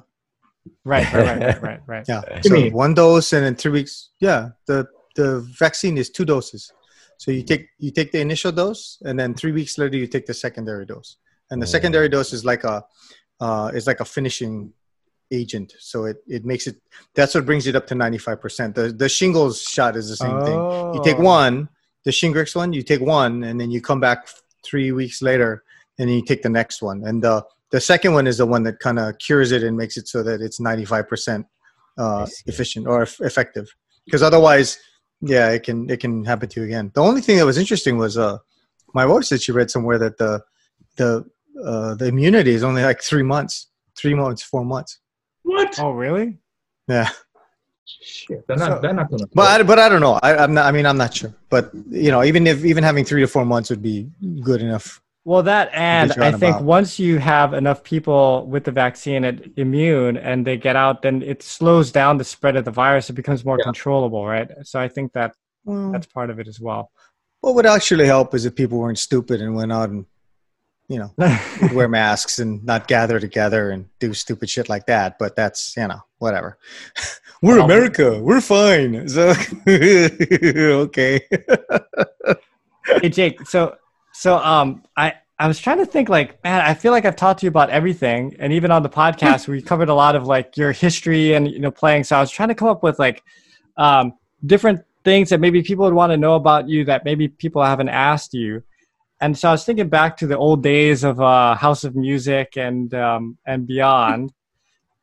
[0.85, 2.05] Right, right, right, right, right, right.
[2.09, 2.23] Yeah.
[2.43, 4.11] So mean- one dose and in three weeks.
[4.21, 4.51] Yeah.
[4.67, 4.87] The
[5.17, 6.73] the vaccine is two doses.
[7.19, 10.27] So you take you take the initial dose and then three weeks later you take
[10.27, 11.19] the secondary dose.
[11.51, 11.71] And the Mm.
[11.71, 12.85] secondary dose is like a
[13.41, 14.73] uh, is like a finishing
[15.31, 16.77] agent, so it it makes it.
[17.15, 18.75] That's what brings it up to ninety five percent.
[18.75, 20.59] The the shingles shot is the same thing.
[20.95, 21.23] You take Oh.
[21.23, 21.69] one,
[22.05, 24.29] the Shingrix one, you take one, and then you come back
[24.63, 25.63] three weeks later,
[25.99, 27.03] and then you take the next one.
[27.05, 29.97] And the the second one is the one that kind of cures it and makes
[29.97, 31.47] it so that it's ninety five percent
[31.99, 33.67] uh, efficient or eff- effective.
[34.05, 34.79] Because otherwise,
[35.21, 36.91] yeah, it can it can happen to you again.
[36.95, 38.39] The only thing that was interesting was uh,
[38.95, 40.43] my wife said she read somewhere that the
[40.97, 41.25] the
[41.65, 44.99] uh, the immunity is only like three months, three months, four months.
[45.45, 45.79] What?
[45.79, 46.39] Oh, really?
[46.89, 47.09] Yeah,
[47.87, 48.69] Shit, they're not.
[48.73, 49.27] So- they're not gonna.
[49.35, 50.19] but I, but I don't know.
[50.23, 50.67] I, I'm not.
[50.67, 51.33] I mean, I'm not sure.
[51.51, 54.11] But you know, even if even having three to four months would be
[54.43, 55.01] good enough.
[55.27, 56.65] Well, that and I think about.
[56.65, 61.23] once you have enough people with the vaccine and immune and they get out, then
[61.23, 63.09] it slows down the spread of the virus.
[63.09, 63.65] It becomes more Yeah.
[63.65, 64.51] controllable, right?
[64.65, 66.91] So I think that Well, that's part of it as well.
[67.41, 70.05] what would actually help is if people weren't stupid and went out and
[70.89, 71.13] you know
[71.73, 75.19] wear masks and not gather together and do stupid shit like that.
[75.19, 76.59] But that's you know whatever.
[77.43, 78.21] We're America.
[78.21, 79.09] We're fine.
[79.09, 79.35] So
[79.67, 81.21] okay.
[83.01, 83.77] hey Jake, so
[84.13, 87.41] so um I I was trying to think like man, I feel like I've talked
[87.41, 90.57] to you about everything, and even on the podcast we covered a lot of like
[90.57, 92.05] your history and you know playing.
[92.05, 93.23] So I was trying to come up with like
[93.77, 97.63] um different things that maybe people would want to know about you that maybe people
[97.63, 98.63] haven't asked you.
[99.21, 102.57] And so I was thinking back to the old days of uh, House of Music
[102.57, 104.33] and um, and beyond,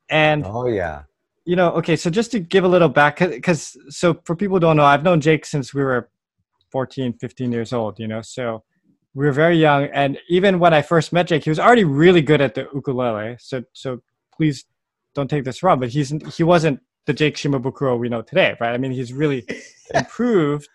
[0.09, 1.03] and Oh yeah.
[1.45, 4.59] you know, okay, so just to give a little back, because so for people who
[4.61, 6.09] don't know, I've known Jake since we were
[6.71, 8.63] 14, 15 years old, you know, so
[9.13, 9.85] we were very young.
[9.85, 13.35] And even when I first met Jake, he was already really good at the ukulele.
[13.39, 13.99] So, so
[14.35, 14.65] please
[15.13, 18.73] don't take this wrong, but he's, he wasn't the Jake Shimabukuro we know today, right?
[18.73, 19.45] I mean, he's really
[19.93, 20.69] improved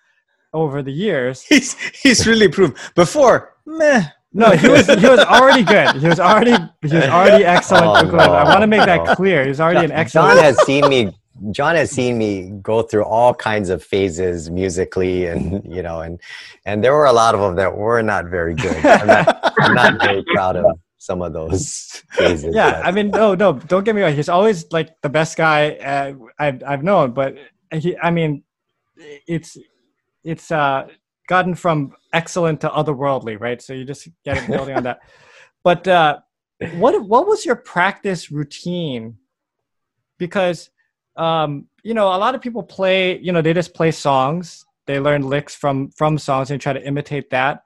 [0.52, 1.42] over the years.
[1.48, 3.54] he's he's really proved before.
[3.66, 4.04] Meh.
[4.32, 5.96] No, he was he was already good.
[5.96, 7.86] He was already he was already excellent.
[7.86, 8.36] Oh, ukulele.
[8.36, 9.14] I want to make that no.
[9.14, 9.42] clear.
[9.44, 10.34] He was already an excellent.
[10.34, 11.16] John has seen me.
[11.52, 16.20] John has seen me go through all kinds of phases musically, and you know, and
[16.66, 18.76] and there were a lot of them that were not very good.
[18.84, 20.64] I'm not, I'm not very proud of
[20.98, 22.52] some of those phases.
[22.54, 25.36] yeah but- i mean no no don't get me wrong he's always like the best
[25.36, 27.36] guy uh, I've, I've known but
[27.72, 28.42] he i mean
[29.28, 29.56] it's
[30.26, 30.86] it's uh
[31.28, 33.62] gotten from excellent to otherworldly right?
[33.62, 35.00] So you just get it building on that.
[35.62, 36.18] But uh
[36.74, 39.16] what what was your practice routine?
[40.18, 40.70] Because
[41.16, 44.64] um you know a lot of people play you know they just play songs.
[44.86, 47.62] They learn licks from from songs and try to imitate that.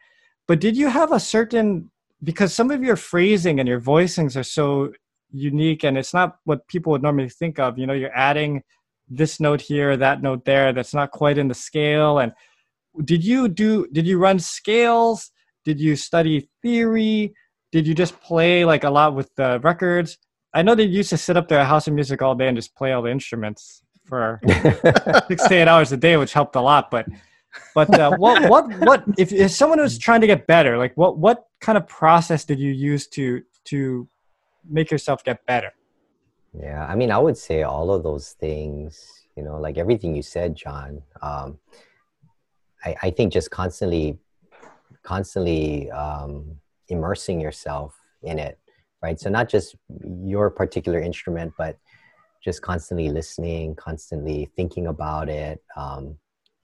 [0.46, 1.90] But did you have a certain
[2.22, 4.92] because some of your phrasing and your voicings are so
[5.32, 8.62] unique and it's not what people would normally think of you know you're adding
[9.08, 12.32] this note here that note there that's not quite in the scale and
[13.04, 15.30] did you do did you run scales?
[15.64, 17.34] Did you study theory?
[17.72, 20.18] Did you just play like a lot with the records?
[20.52, 22.56] I know they used to sit up there at house of music all day and
[22.56, 24.40] just play all the instruments for
[25.28, 27.06] six to eight hours a day which helped a lot but
[27.76, 31.18] but uh, what what what if, if someone was trying to get better like what
[31.18, 34.08] what kind of process did you use to to
[34.68, 35.72] make yourself get better?
[36.58, 40.22] Yeah, I mean, I would say all of those things, you know, like everything you
[40.22, 41.02] said, John.
[41.22, 41.58] Um,
[42.84, 44.18] I, I think just constantly,
[45.02, 46.56] constantly um,
[46.88, 48.58] immersing yourself in it,
[49.02, 49.18] right?
[49.18, 49.76] So not just
[50.22, 51.78] your particular instrument, but
[52.42, 55.62] just constantly listening, constantly thinking about it.
[55.76, 56.16] Um,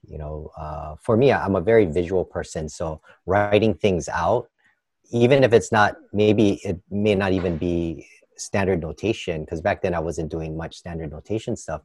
[0.07, 4.49] you know, uh, for me, I'm a very visual person, so writing things out,
[5.11, 9.93] even if it's not, maybe it may not even be standard notation because back then
[9.93, 11.81] I wasn't doing much standard notation stuff.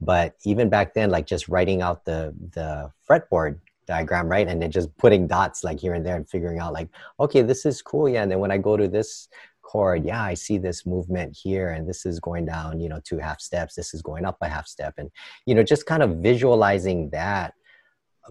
[0.00, 4.70] But even back then, like just writing out the the fretboard diagram, right, and then
[4.70, 6.88] just putting dots like here and there and figuring out like,
[7.20, 8.22] okay, this is cool, yeah.
[8.22, 9.28] And then when I go to this
[9.62, 13.18] chord, yeah, I see this movement here, and this is going down, you know, two
[13.18, 13.74] half steps.
[13.74, 15.10] This is going up a half step, and
[15.46, 17.54] you know, just kind of visualizing that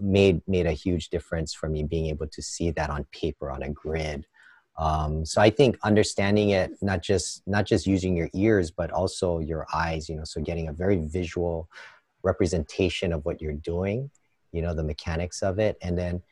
[0.00, 3.62] made made a huge difference for me being able to see that on paper on
[3.62, 4.26] a grid
[4.76, 9.38] um, so i think understanding it not just not just using your ears but also
[9.38, 11.68] your eyes you know so getting a very visual
[12.22, 14.10] representation of what you're doing
[14.54, 15.76] you know the mechanics of it.
[15.82, 16.22] And then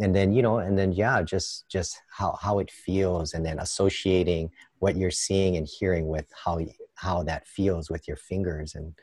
[0.00, 3.58] and then you know and then yeah just just how how it feels and then
[3.58, 6.58] associating what you're seeing and hearing with how
[7.02, 8.94] how that feels with your fingers and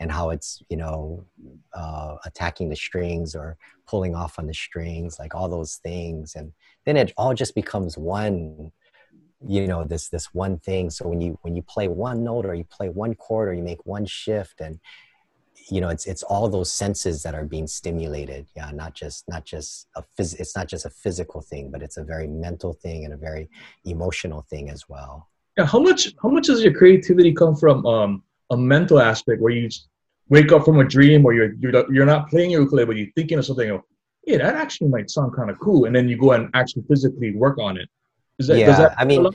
[0.00, 1.24] and how it's you know
[1.72, 3.56] uh, attacking the strings or
[3.86, 6.34] pulling off on the strings like all those things.
[6.34, 6.52] And
[6.84, 8.72] then it all just becomes one
[9.46, 10.90] you know this this one thing.
[10.90, 13.62] So when you when you play one note or you play one chord or you
[13.62, 14.80] make one shift and
[15.70, 18.46] you know it's it's all those senses that are being stimulated.
[18.56, 21.96] Yeah not just not just a phys- it's not just a physical thing but it's
[21.96, 23.48] a very mental thing and a very
[23.84, 25.28] emotional thing as well.
[25.56, 29.52] Yeah, how much how much does your creativity come from um, a mental aspect where
[29.52, 29.68] you
[30.28, 33.12] wake up from a dream or you're you're, you're not playing your ukulele but you're
[33.14, 33.84] thinking of something, oh,
[34.26, 37.34] yeah, that actually might sound kind of cool, and then you go and actually physically
[37.34, 37.88] work on it.
[38.38, 39.26] Is that, yeah, that I mean,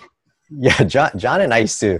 [0.49, 1.99] yeah, John, John and I used to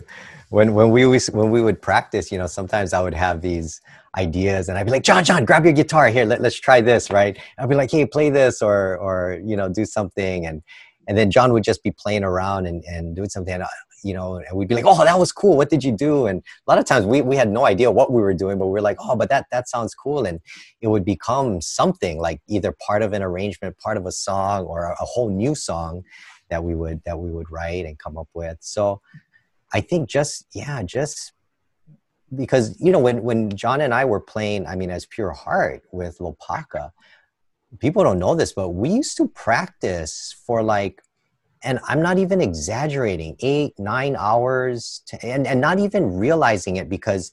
[0.50, 3.80] when when we was, when we would practice, you know, sometimes I would have these
[4.24, 6.26] ideas and I'd be like, John, John, grab your guitar here.
[6.26, 7.38] Let, let's try this, right?
[7.58, 10.62] I'd be like, hey, play this or or you know, do something and
[11.10, 13.56] and then John would just be playing around and, and doing something.
[13.56, 15.58] And, uh, you know, and we'd be like, oh, that was cool.
[15.58, 16.28] What did you do?
[16.28, 18.68] And a lot of times we, we had no idea what we were doing, but
[18.68, 20.26] we are like, oh, but that, that sounds cool.
[20.28, 20.40] And
[20.82, 24.82] it would become something like either part of an arrangement, part of a song or
[24.84, 26.04] a whole new song
[26.52, 28.58] that we would, that we would write and come up with.
[28.62, 29.02] So
[29.74, 31.34] I think just, yeah, just
[32.36, 35.84] because, you know, when, when John and I were playing, I mean, as pure heart
[35.92, 36.92] with Lopaka,
[37.80, 41.02] people don't know this, but we used to practice for like,
[41.64, 46.90] and I'm not even exaggerating, eight, nine hours, to, and, and not even realizing it
[46.90, 47.32] because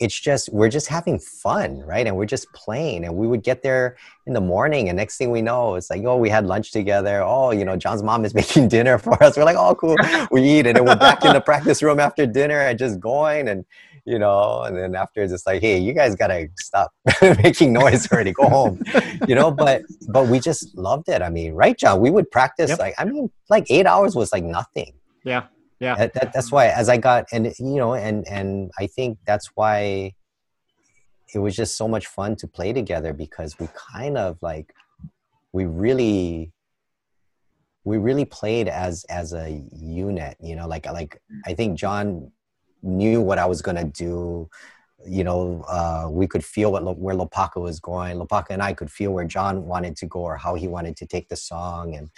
[0.00, 2.06] it's just, we're just having fun, right?
[2.06, 3.04] And we're just playing.
[3.04, 3.96] And we would get there
[4.26, 7.22] in the morning, and next thing we know, it's like, oh, we had lunch together.
[7.22, 9.36] Oh, you know, John's mom is making dinner for us.
[9.36, 9.96] We're like, oh, cool.
[10.30, 13.48] We eat, and then we're back in the practice room after dinner and just going.
[13.48, 13.64] And
[14.04, 18.10] you know, and then after it's just like, hey, you guys gotta stop making noise
[18.10, 18.82] already, go home,
[19.28, 19.50] you know.
[19.50, 21.22] But but we just loved it.
[21.22, 22.00] I mean, right, John?
[22.00, 22.78] We would practice yep.
[22.78, 24.92] like I mean, like eight hours was like nothing.
[25.24, 25.44] Yeah,
[25.80, 25.94] yeah.
[25.96, 29.50] That, that, that's why as I got and you know, and and I think that's
[29.54, 30.12] why
[31.34, 34.74] it was just so much fun to play together because we kind of like
[35.52, 36.52] we really
[37.84, 42.30] we really played as as a unit you know like like i think john
[42.84, 44.48] knew what I was gonna do.
[45.06, 48.18] You know, uh, we could feel what where Lopaka was going.
[48.18, 51.06] Lopaka and I could feel where John wanted to go or how he wanted to
[51.06, 52.10] take the song, and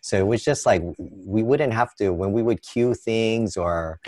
[0.00, 4.00] so it was just like we wouldn't have to when we would cue things or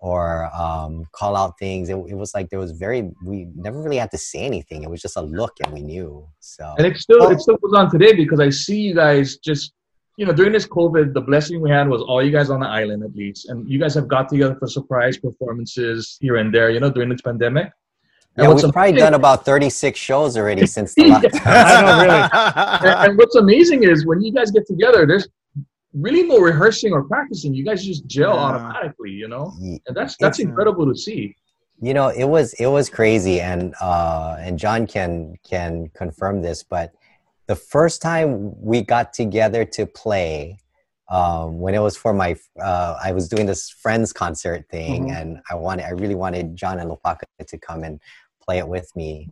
[0.00, 1.88] or um, call out things.
[1.90, 4.82] It, it, was like there was very we never really had to say anything.
[4.82, 6.26] It was just a look, and we knew.
[6.40, 9.74] So and it still it still goes on today because I see you guys just
[10.16, 12.66] you know, during this COVID, the blessing we had was all you guys on the
[12.66, 16.70] island at least, and you guys have got together for surprise performances here and there.
[16.70, 17.72] You know, during this pandemic.
[18.36, 21.40] And yeah, we've probably done about 36 shows already since the lockdown.
[21.44, 22.90] I know, really.
[22.92, 25.28] and, and, what's amazing is when you guys get together, there's
[25.92, 27.54] really no rehearsing or practicing.
[27.54, 28.40] You guys just gel yeah.
[28.40, 31.34] automatically, you know, and that's that's it's, incredible to see.
[31.80, 36.62] You know, it was it was crazy, and uh, and John can can confirm this,
[36.62, 36.92] but
[37.50, 38.28] the first time
[38.60, 40.56] we got together to play
[41.10, 45.16] um, when it was for my uh, i was doing this friends concert thing mm-hmm.
[45.16, 48.00] and i wanted i really wanted john and lopaka to come and
[48.50, 49.30] play it with me.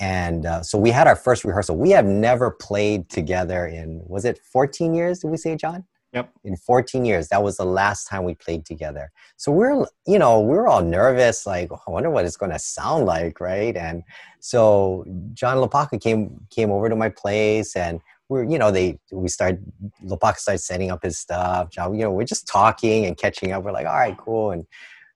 [0.00, 1.76] And uh, so we had our first rehearsal.
[1.76, 5.84] We have never played together in was it 14 years did we say john
[6.14, 6.30] Yep.
[6.44, 9.10] In 14 years, that was the last time we played together.
[9.36, 12.52] So we're, you know, we are all nervous, like, oh, I wonder what it's going
[12.52, 13.76] to sound like, right?
[13.76, 14.02] And
[14.40, 19.28] so John Lopaka came came over to my place, and we're, you know, they we
[19.28, 19.62] started
[20.02, 21.70] Lopaka started setting up his stuff.
[21.70, 23.62] John, you know, we're just talking and catching up.
[23.64, 24.66] We're like, all right, cool, and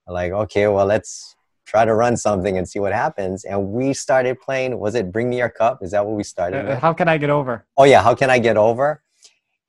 [0.06, 3.44] like, okay, well, let's try to run something and see what happens.
[3.44, 4.78] And we started playing.
[4.78, 5.78] Was it "Bring Me Your Cup"?
[5.82, 6.68] Is that what we started?
[6.68, 7.64] Uh, how can I get over?
[7.78, 9.02] Oh yeah, how can I get over?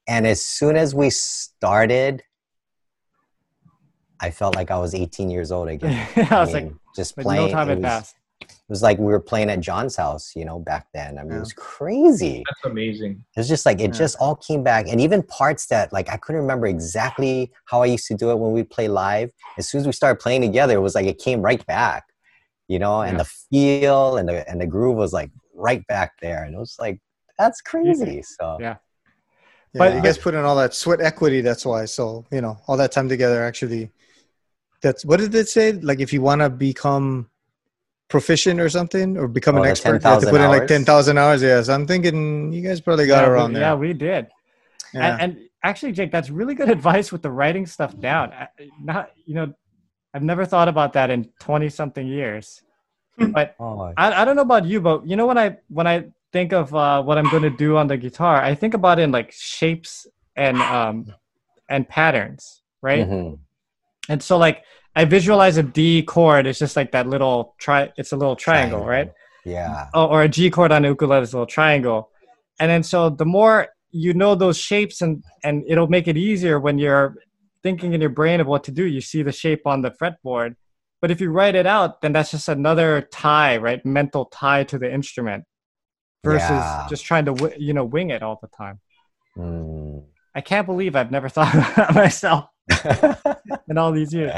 [0.08, 2.24] And as soon as we started,
[4.20, 6.08] I felt like I was 18 years old again.
[6.16, 7.48] I, was mean, like, just playing.
[7.48, 8.16] No time had passed.
[8.42, 11.18] It was like we were playing at John's house, you know, back then.
[11.18, 11.38] I mean, yeah.
[11.38, 12.44] it was crazy.
[12.48, 13.24] That's amazing.
[13.36, 14.00] It was just like, it yeah.
[14.00, 14.88] just all came back.
[14.88, 18.40] And even parts that, like, I couldn't remember exactly how I used to do it
[18.40, 19.32] when we play live.
[19.58, 22.06] As soon as we started playing together, it was like it came right back,
[22.68, 23.24] you know, and yeah.
[23.24, 26.44] the feel and the, and the groove was like right back there.
[26.44, 27.00] And it was like,
[27.38, 28.22] that's crazy.
[28.22, 28.78] So, yeah.
[29.74, 31.42] Yeah, but you guys put in all that sweat equity.
[31.42, 31.86] That's why.
[31.86, 33.92] So you know, all that time together actually.
[34.82, 35.72] That's what did it say?
[35.72, 37.30] Like if you want to become
[38.14, 40.54] proficient or something, or become oh, an expert, 10, you have to put hours?
[40.54, 41.42] in like ten thousand hours.
[41.42, 43.64] Yeah, so I'm thinking you guys probably got yeah, around we, there.
[43.64, 44.28] Yeah, we did.
[44.94, 45.14] Yeah.
[45.14, 48.32] And, and, actually, Jake, that's really good advice with the writing stuff down.
[48.80, 49.54] Not you know,
[50.14, 52.62] I've never thought about that in twenty something years.
[53.18, 53.32] Hmm.
[53.32, 53.94] but oh.
[53.96, 56.76] I, I don't know about you, but you know when I when I think of
[56.76, 59.32] uh, what I'm going to do on the guitar, I think about it in like
[59.32, 61.06] shapes and um,
[61.70, 63.08] and patterns, right?
[63.08, 63.36] Mm-hmm.
[64.10, 64.64] And so like
[64.96, 66.48] I visualize a D chord.
[66.48, 67.94] It's just like that little tri.
[67.96, 68.90] It's a little triangle, triangle.
[68.90, 69.12] right?
[69.46, 69.88] Yeah.
[69.94, 72.10] Oh, or a G chord on ukulele is a little triangle,
[72.60, 76.60] and then so the more you know those shapes and and it'll make it easier
[76.60, 77.16] when you're
[77.62, 78.86] thinking in your brain of what to do.
[78.86, 80.56] You see the shape on the fretboard.
[81.00, 83.86] But if you write it out, then that's just another tie, right?
[83.86, 85.44] Mental tie to the instrument
[86.24, 86.86] versus yeah.
[86.90, 88.80] just trying to you know wing it all the time.
[89.38, 90.04] Mm.
[90.36, 92.46] I can't believe I've never thought about myself.
[93.68, 94.32] in all these years.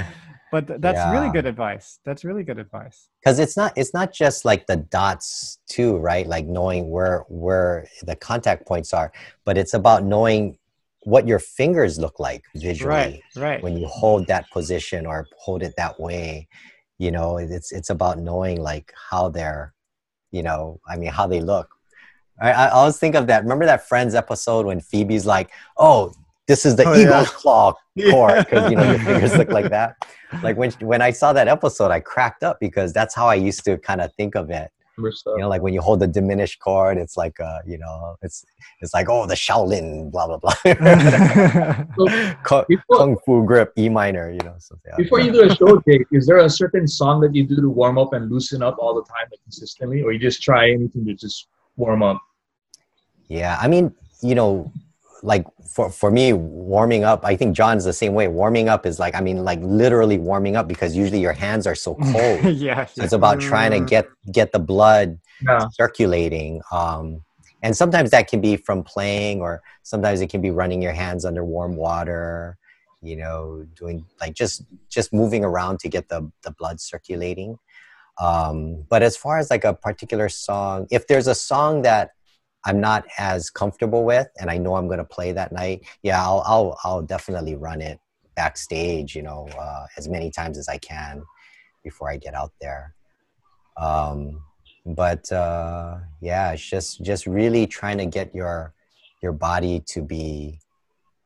[0.51, 1.99] But th- that's really good advice.
[2.05, 3.09] That's really good advice.
[3.21, 7.87] because it's not it's not just like the dots too right like knowing where where
[8.03, 9.11] the contact points are
[9.43, 10.57] but it's about knowing
[11.03, 13.61] what your fingers look like visually Right, right.
[13.63, 16.47] when you hold that position or hold it that way
[16.97, 19.73] you know it's it's about knowing like how they're
[20.35, 21.69] you know i mean how they look
[22.41, 26.13] i, I always think of that remember that friends episode when phoebe's like oh
[26.47, 27.39] this is the Oh, eagle's yeah.
[27.41, 27.73] claw
[28.11, 29.95] chord because you know your fingers look like that
[30.43, 33.63] like when when i saw that episode i cracked up because that's how i used
[33.65, 34.69] to kind of think of it.
[34.97, 38.45] You know like when you hold the diminished chord it's like uh you know it's
[38.81, 40.53] it's like oh the shaolin blah blah blah.
[42.43, 45.55] Kung, Before, kung fu grip e minor you know something like before you do a
[45.55, 48.63] show, Jake, is there a certain song that you do to warm up and loosen
[48.63, 52.21] up all the time, like consistently, or you just try anything to just warm up?
[53.27, 54.71] Yeah, I mean, you know,
[55.25, 57.25] like for for me, warming up.
[57.25, 58.27] I think John's the same way.
[58.27, 61.75] Warming up is like, I mean, like literally warming up because usually your hands are
[61.75, 62.43] so cold.
[62.55, 62.85] yeah.
[62.85, 63.87] so it's about trying to Mm.
[63.89, 65.67] get get the blood Yeah.
[65.73, 66.61] circulating.
[66.71, 67.23] Um,
[67.63, 71.25] and sometimes that can be from playing, or sometimes it can be running your hands
[71.25, 72.57] under warm water.
[73.01, 77.57] You know, doing like just just moving around to get the the blood circulating.
[78.19, 82.11] Um, but as far as like a particular song, if there's a song that
[82.65, 86.21] I'm not as comfortable with, and I know I'm going to play that night, yeah,
[86.23, 87.99] I'll I'll I'll definitely run it
[88.35, 89.15] backstage.
[89.15, 91.23] You know, uh, as many times as I can
[91.83, 92.95] before I get out there.
[93.77, 94.41] Um,
[94.85, 98.73] but uh, yeah, it's just just really trying to get your
[99.21, 100.59] your body to be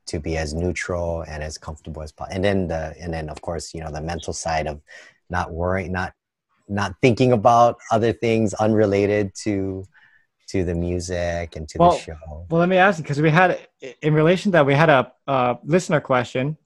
[0.07, 2.35] to be as neutral and as comfortable as possible.
[2.35, 4.81] And then the and then of course you know the mental side of
[5.29, 6.13] not worrying, not
[6.67, 9.85] not thinking about other things unrelated to
[10.49, 12.45] to the music and to Well, the show.
[12.49, 13.67] Well, let me ask you because we had,
[14.01, 16.57] in relation to that, we had a, uh listener question.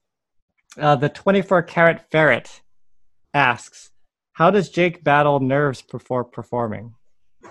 [0.78, 2.62] Uh, the 24 karat ferret
[3.34, 3.92] asks,
[4.34, 6.96] "How does Jake battle nerves before performing?"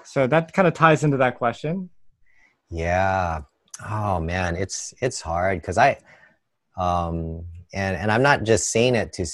[0.05, 1.91] So that kind of ties into that question.
[2.71, 3.43] Yeah.
[3.89, 5.99] Oh man, it's it's hard because I,
[6.77, 9.27] um, and and I'm not just saying it to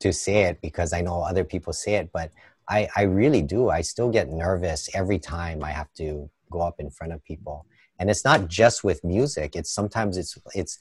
[0.00, 2.30] to say it because I know other people say it, but
[2.68, 3.70] I I really do.
[3.70, 7.66] I still get nervous every time I have to go up in front of people,
[7.98, 9.56] and it's not just with music.
[9.56, 10.78] It's sometimes it's it's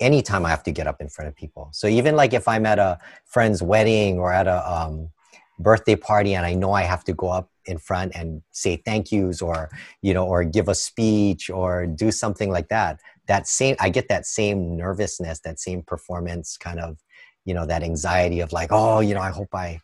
[0.00, 1.70] anytime I have to get up in front of people.
[1.72, 5.10] So even like if I'm at a friend's wedding or at a um,
[5.58, 9.12] birthday party and I know I have to go up in front and say thank
[9.12, 9.68] yous or
[10.02, 14.08] you know or give a speech or do something like that that same i get
[14.08, 16.96] that same nervousness that same performance kind of
[17.44, 19.78] you know that anxiety of like oh you know i hope i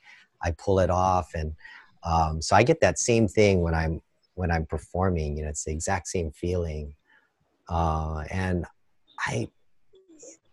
[0.44, 1.54] i pull it off and
[2.04, 4.00] um, so i get that same thing when i'm
[4.34, 6.94] when i'm performing you know it's the exact same feeling
[7.68, 8.66] uh, and
[9.26, 9.48] i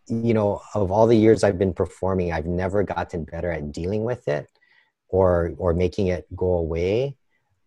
[0.07, 4.03] you know of all the years i've been performing i've never gotten better at dealing
[4.03, 4.47] with it
[5.09, 7.15] or or making it go away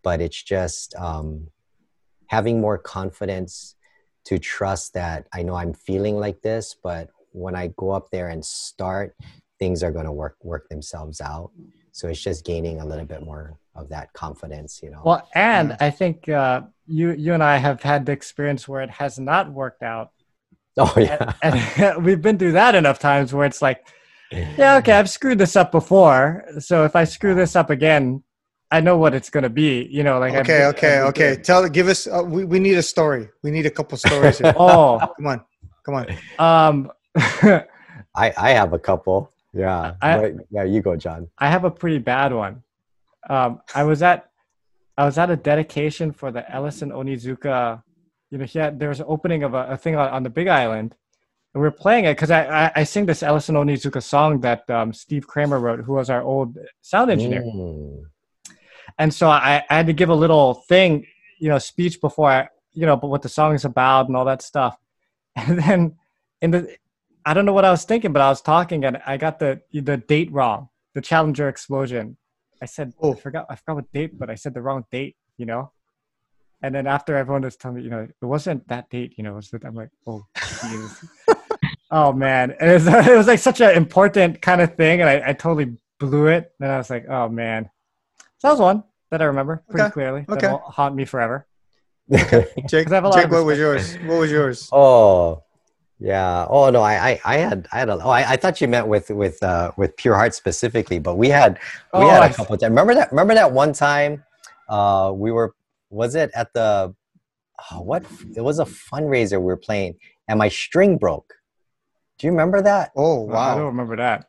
[0.04, 1.48] but it's just um,
[2.28, 3.74] having more confidence
[4.26, 8.28] to trust that I know I'm feeling like this, but when I go up there
[8.28, 9.16] and start,
[9.58, 11.50] things are going to work work themselves out.
[11.94, 15.00] So it's just gaining a little bit more of that confidence, you know.
[15.04, 18.90] Well, and I think uh, you you and I have had the experience where it
[18.90, 20.10] has not worked out,
[20.76, 23.86] oh yeah, and, and we've been through that enough times where it's like,
[24.32, 28.24] yeah, okay, I've screwed this up before, so if I screw this up again,
[28.72, 29.86] I know what it's gonna be.
[29.88, 31.42] You know, like I've Okay, okay, I've been okay.
[31.42, 32.08] Tell, give us.
[32.08, 33.28] Uh, we we need a story.
[33.44, 34.52] We need a couple stories here.
[34.58, 35.44] Oh, come on,
[35.84, 36.06] come on.
[36.40, 36.90] um,
[38.16, 39.30] I I have a couple.
[39.54, 41.28] Yeah, I- but, yeah, you go, John.
[41.38, 42.62] I have a pretty bad one.
[43.28, 44.30] Um, I was at
[44.96, 47.82] I was at a dedication for the Ellison Onizuka.
[48.30, 50.30] You know, he had there was an opening of a, a thing on, on the
[50.30, 50.94] Big Island,
[51.54, 54.68] and we were playing it because I, I I sing this Ellison Onizuka song that
[54.68, 57.42] um, Steve Kramer wrote, who was our old sound engineer.
[57.42, 58.04] Mm.
[58.98, 61.06] And so I, I had to give a little thing,
[61.38, 64.24] you know, speech before I, you know, but what the song is about and all
[64.26, 64.76] that stuff.
[65.36, 65.96] And then
[66.40, 66.76] in the,
[67.26, 69.60] I don't know what I was thinking, but I was talking and I got the
[69.72, 70.68] the date wrong.
[70.94, 72.16] The Challenger explosion.
[72.62, 73.12] I said Oh.
[73.12, 75.16] I forgot I forgot what date, but I said the wrong date.
[75.38, 75.72] You know.
[76.62, 79.14] And then after everyone was telling me, you know, it wasn't that date.
[79.18, 80.24] You know, it was that I'm like, oh,
[81.90, 85.30] oh man, it was, it was like such an important kind of thing, and I,
[85.30, 86.52] I totally blew it.
[86.60, 87.68] And I was like, oh man.
[88.38, 89.92] So that was one that I remember pretty Okay.
[89.92, 90.20] clearly.
[90.28, 90.40] Okay.
[90.40, 91.46] That'll haunt me forever.
[92.10, 93.96] Jake, 'Cause I have a lot Jake what was yours?
[93.96, 94.68] What was yours?
[94.72, 95.43] Oh,
[95.98, 96.46] yeah.
[96.48, 97.94] Oh no, I, I, I had, I had a.
[97.94, 101.28] Oh, I, I thought you meant with, with, uh, with Pure Heart specifically, but we
[101.28, 101.58] had,
[101.92, 102.70] we Oh, had a couple of times.
[102.70, 103.10] Remember that?
[103.12, 104.24] Remember that one time,
[104.68, 105.54] uh, we were,
[105.90, 106.94] was it at the,
[107.70, 108.04] oh, what?
[108.36, 109.96] It was a fundraiser we were playing,
[110.28, 111.32] and my string broke.
[112.18, 112.92] Do you remember that?
[112.96, 114.26] Oh wow, I don't remember that.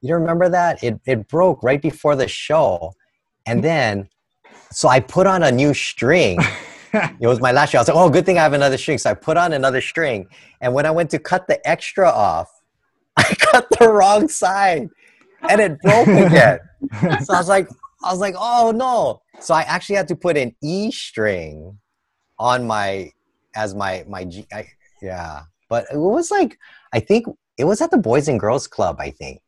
[0.00, 0.82] You don't remember that?
[0.82, 2.92] It it broke right before the show,
[3.46, 4.08] and then
[4.72, 6.38] so I put on a new string.
[7.20, 7.78] It was my last string.
[7.78, 8.98] I was like, oh, good thing I have another string.
[8.98, 10.26] So I put on another string,
[10.60, 12.50] and when I went to cut the extra off,
[13.16, 14.88] I cut the wrong side,
[15.48, 16.58] and it broke again.
[17.24, 17.68] so I was like,
[18.04, 19.20] I was like, oh no.
[19.40, 21.78] So I actually had to put an E string
[22.38, 23.10] on my
[23.54, 24.46] as my my G.
[24.52, 24.66] I,
[25.02, 26.58] yeah, but it was like
[26.92, 27.26] I think
[27.58, 28.96] it was at the Boys and Girls Club.
[28.98, 29.40] I think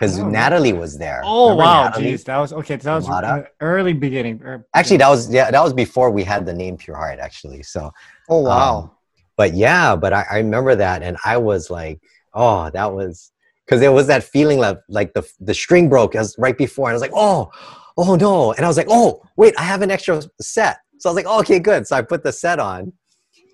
[0.00, 0.28] because Oh.
[0.28, 1.20] Natalie was there.
[1.24, 2.12] oh Remember wow, Natalie?
[2.14, 2.76] jeez, that was okay.
[2.76, 3.48] That was Mata?
[3.60, 4.40] early beginning.
[4.42, 7.18] er, Actually, that was yeah, that was before we had the name Pure Heart.
[7.18, 7.92] Actually, so
[8.28, 8.76] Oh wow!
[8.78, 8.90] um,
[9.36, 12.00] but yeah, but I, I remember that, and I was like,
[12.34, 13.30] oh, that was
[13.66, 16.92] because there was that feeling like like the the string broke as right before, and
[16.94, 17.50] I was like, oh,
[17.98, 21.12] oh no, and I was like, oh wait, I have an extra set, so I
[21.12, 21.86] was like, oh, okay, good.
[21.86, 22.92] So I put the set on.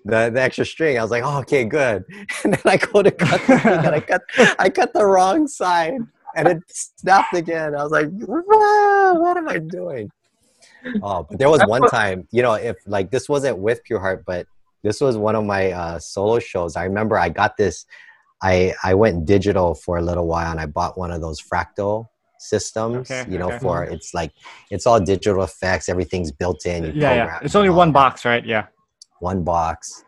[0.05, 2.05] The, the extra string, I was like, oh, okay, good.
[2.45, 4.21] And then I go to cut the thing, and I cut,
[4.57, 5.99] I cut the wrong side,
[6.37, 7.75] and it snapped again.
[7.75, 10.09] I was like, "Ah, what am I doing?
[11.01, 14.23] Oh, but there was one time, you know, if like this wasn't with Pure Heart,
[14.25, 14.47] but
[14.83, 16.75] this was one of my uh, solo shows.
[16.75, 17.85] I remember I got this.
[18.41, 22.07] I I went digital for a little while, and I bought one of those fractal
[22.39, 23.11] systems.
[23.11, 23.59] Okay, you know, okay.
[23.59, 24.31] for it's like
[24.69, 25.89] it's all digital effects.
[25.89, 26.85] Everything's built in.
[26.85, 27.39] you yeah, yeah.
[27.41, 28.45] It's only one box, right?
[28.45, 28.67] Yeah.
[29.19, 30.03] One box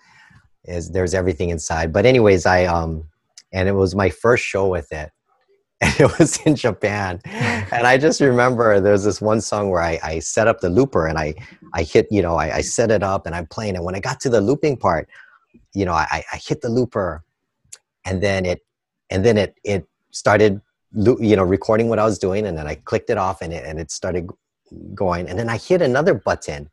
[0.65, 1.91] is there's everything inside.
[1.91, 3.03] But anyways, I um,
[3.51, 5.11] and it was my first show with it.
[5.81, 7.21] And it was in Japan.
[7.71, 11.05] And I just remember there's this one song where I, I set up the looper
[11.05, 11.35] and I,
[11.73, 13.75] I hit, you know, I, I set it up and I'm playing.
[13.75, 15.07] And when I got to the looping part,
[15.75, 17.23] you know, I, I hit the looper
[18.05, 18.65] and then it,
[19.11, 20.61] and then it, it started,
[20.93, 22.47] you know, recording what I was doing.
[22.47, 24.29] And then I clicked it off and it, and it started
[24.95, 25.29] going.
[25.29, 26.71] And then I hit another button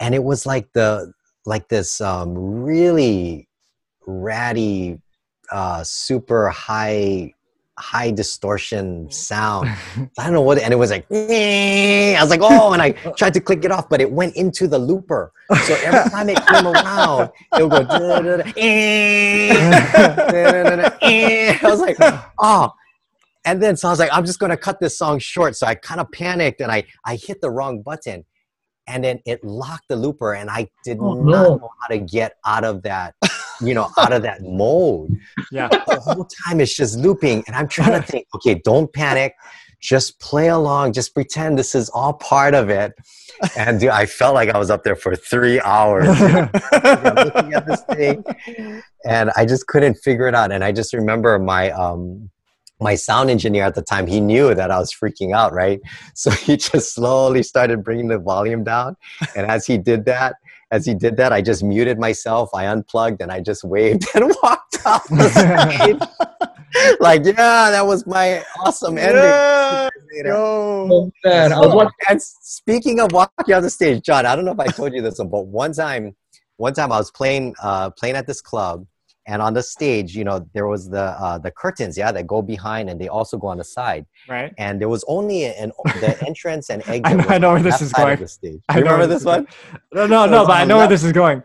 [0.00, 1.12] and it was like the,
[1.46, 3.48] like this um, really
[4.06, 5.00] ratty,
[5.52, 7.32] uh, super high
[7.78, 9.68] high distortion sound.
[10.18, 13.34] I don't know what, and it was like, I was like, oh, and I tried
[13.34, 15.32] to click it off, but it went into the looper.
[15.64, 20.76] So every time it came around, it would go, da, da, da, eh, da, da,
[20.76, 21.58] da, eh.
[21.62, 21.96] I was like,
[22.38, 22.72] oh.
[23.46, 25.54] And then so I was like, I'm just gonna cut this song short.
[25.54, 28.24] So I kind of panicked and I I hit the wrong button,
[28.86, 31.56] and then it locked the looper, and I did Oh, not no.
[31.56, 33.14] know how to get out of that,
[33.60, 35.10] you know, out of that mode.
[35.52, 35.68] Yeah.
[35.68, 39.34] the whole time it's just looping and i'm trying to think okay don't panic.
[39.80, 40.94] Just play along.
[40.94, 42.94] Just pretend this is all part of it.
[43.56, 47.82] And dude, i felt like i was up there for three hours looking at this
[47.92, 48.24] thing.
[49.04, 50.50] And i just couldn't figure it out.
[50.52, 52.30] And i just remember my um
[52.80, 55.80] my sound engineer at the time he knew that i was freaking out right?
[56.14, 58.96] So he just slowly started bringing the volume down.
[59.36, 60.36] And as he did that
[60.74, 64.24] as he did that i just muted myself i unplugged and i just waved and
[64.42, 66.00] walked off the stage
[67.08, 68.26] like yeah that was my
[68.64, 70.28] awesome ending Yeah, Later.
[70.28, 70.88] yo.
[70.96, 71.92] Oh, man, I was So, watching.
[72.10, 75.02] and speaking of walking off the stage, John, I don't know if I told you
[75.02, 76.14] this, one, but one time,
[76.56, 78.86] one time I was playing, uh, playing at this club,
[79.26, 82.42] and on the stage, you know, there was the uh, the curtains, yeah, that go
[82.42, 84.52] behind, and they also go on the side, right.
[84.58, 87.02] and there was only an the entrance and exit.
[87.06, 88.18] I know- I know where this is going.
[88.18, 88.60] The stage.
[88.68, 89.46] I You know where remember this one?
[89.92, 90.90] No, no, So no, but I know where left.
[90.90, 91.42] this is going.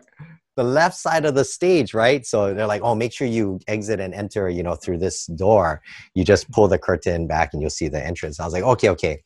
[0.56, 2.26] the left side of the stage, right?
[2.26, 5.80] So they're like, oh, make sure you exit and enter, you know, through this door.
[6.14, 8.38] You just pull the curtain back and you'll see the entrance.
[8.40, 9.22] I was like, okay, okay.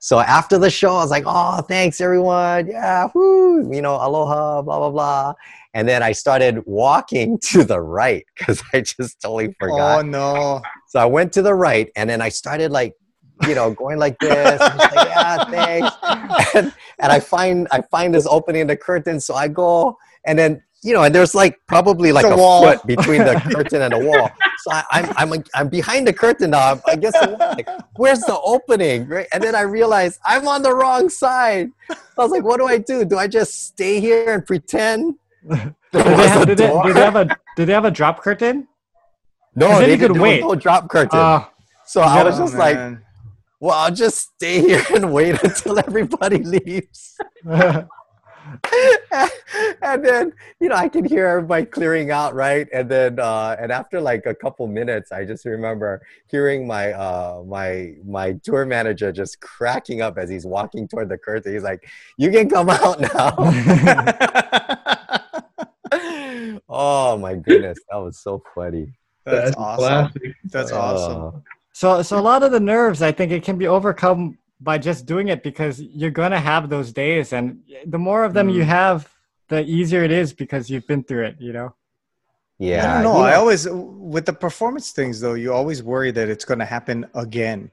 [0.00, 2.68] So after the show, I was like, oh, thanks everyone.
[2.68, 5.34] Yeah, whoo, you know, aloha, blah, blah, blah.
[5.74, 9.98] And then I started walking to the right because I just totally oh, forgot.
[9.98, 10.62] Oh no!
[10.88, 12.94] So I went to the right and then I started like,
[13.46, 14.60] you know, going like this.
[14.60, 15.96] Like, yeah, thanks.
[16.54, 19.20] And, and I find I find this opening in the curtain.
[19.20, 22.62] So I go and then you know, and there's like probably like a a, wall.
[22.62, 24.30] foot between the curtain and the wall.
[24.58, 24.84] So I,
[25.16, 26.72] I'm I'm I'm behind the curtain now.
[26.72, 27.38] I'm against the wall.
[27.56, 29.08] Like, where's the opening?
[29.08, 29.26] Right?
[29.32, 31.70] And then I realized I'm on the wrong side.
[31.90, 33.04] I was like, what do I do?
[33.04, 35.14] Do I just stay here and pretend?
[35.42, 36.82] there Did they, have, a did, they, door?
[36.84, 37.24] did they have a
[37.56, 38.68] did they have a drop curtain?
[39.56, 40.40] No, then they you could did, there wait.
[40.40, 41.18] no drop curtain.
[41.18, 41.44] Uh,
[41.86, 42.98] so I was Oh, just like,
[43.60, 47.16] well, I'll just stay here and wait until everybody leaves.
[49.82, 52.68] and then, you know, I can hear everybody clearing out, right?
[52.72, 57.42] And then, uh, and after like a couple minutes, I just remember hearing my, uh,
[57.46, 61.52] my, my tour manager just cracking up as he's walking toward the curtain.
[61.52, 63.34] He's like, "You can come out now."
[66.68, 68.92] oh my goodness, that was so funny.
[69.24, 70.10] That's awesome.
[70.10, 70.34] Classic.
[70.44, 71.22] That's awesome.
[71.22, 71.30] Uh,
[71.72, 75.06] so so a lot of the nerves, I think it can be overcome by just
[75.06, 78.66] doing it because you're gonna have those days, and the more of them you Mm.
[78.66, 79.08] have,
[79.48, 81.36] the easier it is because you've been through it.
[81.40, 81.74] You know.
[82.58, 82.98] Yeah.
[82.98, 83.18] I don't know.
[83.20, 86.64] you I always with the performance things though, you always worry that it's going to
[86.64, 87.70] happen again.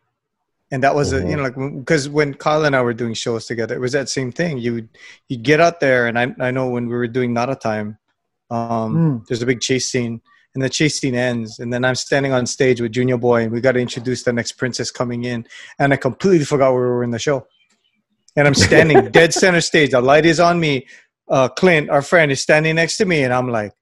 [0.72, 3.46] And that was a, you know like because when Kyle and I were doing shows
[3.46, 4.58] together, it was that same thing.
[4.60, 4.88] You
[5.28, 7.98] you get out there, and I I know when we were doing Not a Time,
[8.52, 9.28] um, Mm.
[9.28, 10.22] there's a big chase scene,
[10.56, 13.52] and the chase scene ends, and then I'm standing on stage with Junior Boy, and
[13.52, 15.46] we got to introduce the next princess coming in,
[15.78, 17.46] and I completely forgot where we were in the show,
[18.38, 19.92] and I'm standing dead center stage.
[19.92, 20.88] The light is on me.
[21.30, 23.74] Uh, Clint, our friend, is standing next to me, and I'm like,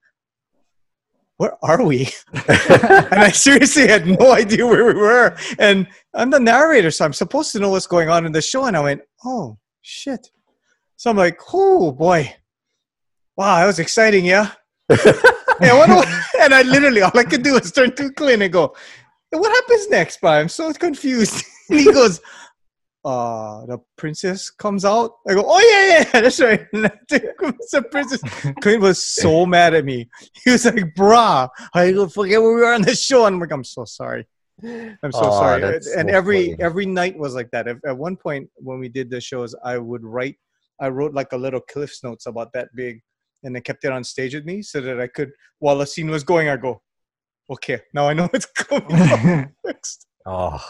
[1.37, 5.37] "Where are we?" and I seriously had no idea where we were.
[5.59, 8.65] And I'm the narrator, so I'm supposed to know what's going on in the show.
[8.65, 10.31] And I went, "Oh shit!"
[10.95, 12.33] So I'm like, "Oh boy,
[13.37, 14.53] wow, that was exciting, yeah."
[15.61, 16.07] yeah, what
[16.39, 18.75] and I literally all I could do is turn to Clint and go,
[19.31, 21.43] "What happens next?" But I'm so confused.
[21.69, 22.21] and he goes,
[23.03, 26.65] "Uh, the princess comes out." I go, "Oh yeah, yeah, that's right."
[27.09, 28.21] The princess.
[28.61, 30.09] Clint was so mad at me.
[30.43, 33.41] He was like, "Bruh, I go forget where we were on the show." And I'm
[33.41, 34.27] like, "I'm so sorry.
[34.63, 36.63] I'm so Aw, sorry." And so every funny.
[36.63, 37.67] every night was like that.
[37.67, 40.37] At, at one point when we did the shows, I would write.
[40.79, 43.01] I wrote like a little cliffs notes about that big,
[43.43, 46.09] and I kept it on stage with me so that I could, while the scene
[46.09, 46.81] was going, I go,
[47.49, 50.63] "Okay, now I know what's coming up next." oh,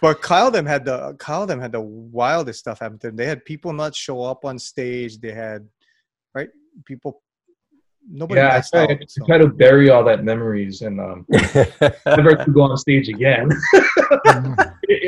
[0.00, 3.16] But Kyle them had the Kyle them had the wildest stuff happen to them.
[3.16, 5.18] They had people not show up on stage.
[5.18, 5.66] They had
[6.34, 6.48] right
[6.84, 7.22] people.
[8.12, 8.90] Nobody yeah, I passed try, out.
[8.90, 9.26] I so.
[9.26, 11.26] try to bury all that memories and um,
[12.06, 13.50] never to go on stage again.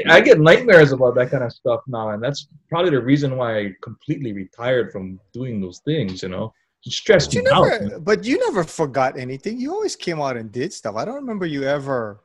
[0.06, 3.58] I get nightmares about that kind of stuff now, and that's probably the reason why
[3.58, 6.22] I completely retired from doing those things.
[6.22, 6.52] You know,
[6.84, 7.80] it stressed But you me out.
[7.80, 9.58] never, but you never forgot anything.
[9.60, 10.96] You always came out and did stuff.
[10.96, 12.20] I don't remember you ever.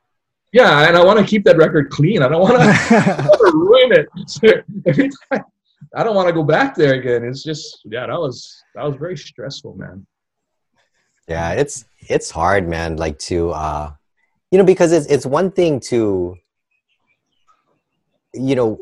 [0.54, 2.24] Yeah, and I want to keep that record clean.
[2.24, 4.08] I don't want to ruin it.
[4.28, 4.48] So
[4.88, 5.44] every time,
[5.96, 7.24] I don't want to go back there again.
[7.24, 10.06] It's just, yeah, that was that was very stressful, man.
[11.28, 12.96] yeah, it's it's hard, man.
[12.98, 13.92] Like to, uh,
[14.52, 16.36] you know, because it's it's one thing to,
[18.34, 18.80] you know,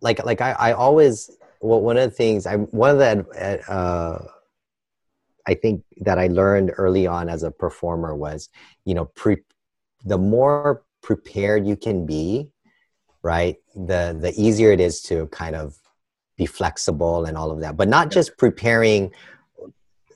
[0.00, 4.24] like like I I always well one of the things I one of the uh,
[5.46, 8.48] I think that I learned early on as a performer was,
[8.84, 9.36] you know, pre
[10.04, 12.48] the more prepared you can be,
[13.22, 13.56] right?
[13.74, 15.76] The the easier it is to kind of
[16.36, 17.76] be flexible and all of that.
[17.76, 19.12] But not just preparing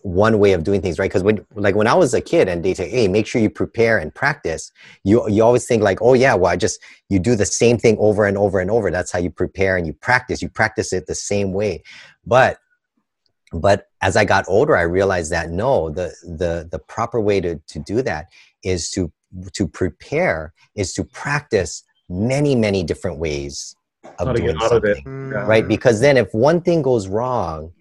[0.02, 1.10] one way of doing things, right?
[1.10, 3.50] Because when like when I was a kid and they say, hey, make sure you
[3.50, 4.72] prepare and practice,
[5.04, 7.96] you you always think like, oh yeah, well I just you do the same thing
[7.98, 8.90] over and over and over.
[8.90, 10.40] That's how you prepare and you practice.
[10.40, 11.82] You practice it the same way.
[12.24, 12.58] But
[13.52, 17.56] but as I got older, I realized that no, the the the proper way to
[17.56, 18.26] to do that
[18.62, 19.12] is to
[19.52, 23.76] to prepare is to practice many many different ways
[24.18, 24.96] of How doing get out of it.
[24.96, 25.46] something Yeah.
[25.46, 27.72] right because then if one thing goes wrong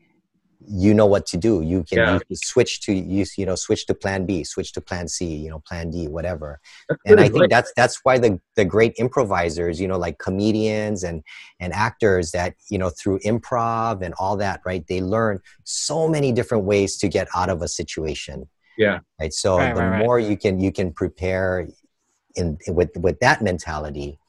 [0.70, 2.14] you know what to do you can, Yeah.
[2.16, 5.26] you can switch to you, you know switch to plan b switch to plan c
[5.26, 6.60] you know plan d whatever
[6.90, 10.18] That's and good i think that's that's why the the great improvisers you know like
[10.20, 11.24] comedians and
[11.60, 16.32] and actors that you know through improv and all that right they learn so many
[16.34, 18.48] different ways to get out of a situation
[18.78, 19.00] Yeah.
[19.22, 20.06] right so Right, the right, right.
[20.06, 21.68] more you can you can prepare
[22.36, 24.20] in with with that mentality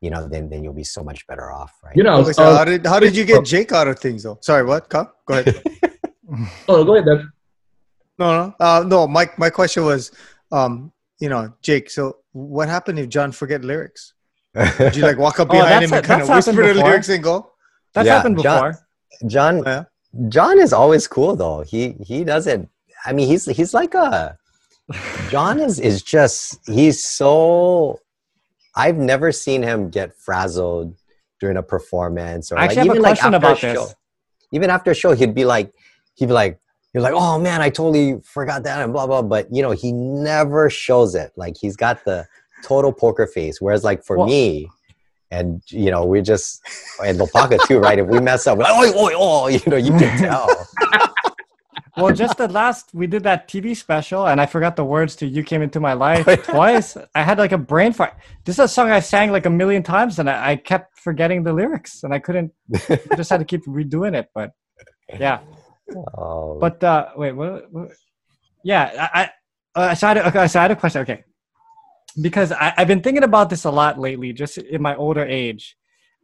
[0.00, 2.26] you know then then you'll be so much better off right You know, I Okay,
[2.28, 4.38] was, so uh, how did how did you get Jake out of things though?
[4.42, 4.88] Sorry, what?
[4.88, 5.62] Come, go ahead.
[6.68, 7.06] oh, go ahead.
[7.06, 7.18] Deb.
[8.18, 9.06] no, no, uh, no.
[9.06, 10.12] My my question was,
[10.52, 11.90] um, you know, Jake.
[11.90, 14.12] So what happened if John forget lyrics?
[14.78, 16.68] Did you like walk up Oh, behind that's him and kind of that's happened whisper
[16.68, 16.88] the before.
[16.90, 17.52] lyrics and go?
[17.94, 19.28] That's Yeah, happened John- before.
[19.30, 19.84] john Yeah.
[20.28, 21.60] John is always cool though.
[21.62, 22.68] He he doesn't.
[23.04, 24.36] I mean, he's he's like a.
[25.30, 28.00] John is is just he's so.
[28.76, 30.94] I've never seen him get frazzled
[31.40, 33.72] during a performance or I like even like after a show.
[33.86, 33.94] this.
[34.52, 35.72] Even after a show, he'd be like,
[36.14, 36.60] he'd be like,
[36.92, 39.22] he'd be like, oh man, I totally forgot that and blah blah.
[39.22, 41.32] But you know, he never shows it.
[41.36, 42.26] Like he's got the
[42.62, 43.60] total poker face.
[43.60, 44.68] Whereas like for Well- me.
[45.32, 46.62] And you know, we just
[47.04, 47.98] and Lopaka too, right?
[47.98, 50.46] If we mess up, we're like, oh, oh, oh, you know, you can tell.
[51.96, 55.26] Well, just the last we did that TV special, and I forgot the words to
[55.26, 56.96] "You Came Into My Life" twice.
[57.14, 58.14] I had like a brain fart.
[58.44, 61.42] This is a song I sang like a million times, and I, I kept forgetting
[61.42, 62.52] the lyrics, and I couldn't.
[62.88, 64.28] I just had to keep redoing it.
[64.34, 64.52] But
[65.18, 65.40] yeah,
[66.16, 67.70] Oh, but uh, wait, what?
[67.70, 67.90] what
[68.64, 69.30] yeah, I,
[69.74, 71.02] I, uh, so I, had okay, so I had a question.
[71.02, 71.24] Okay,
[72.20, 75.76] because I, I've been thinking about this a lot lately, just in my older age,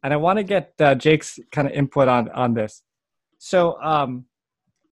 [0.03, 2.83] and I want to get uh, Jake's kind of input on on this.
[3.39, 4.27] So, um,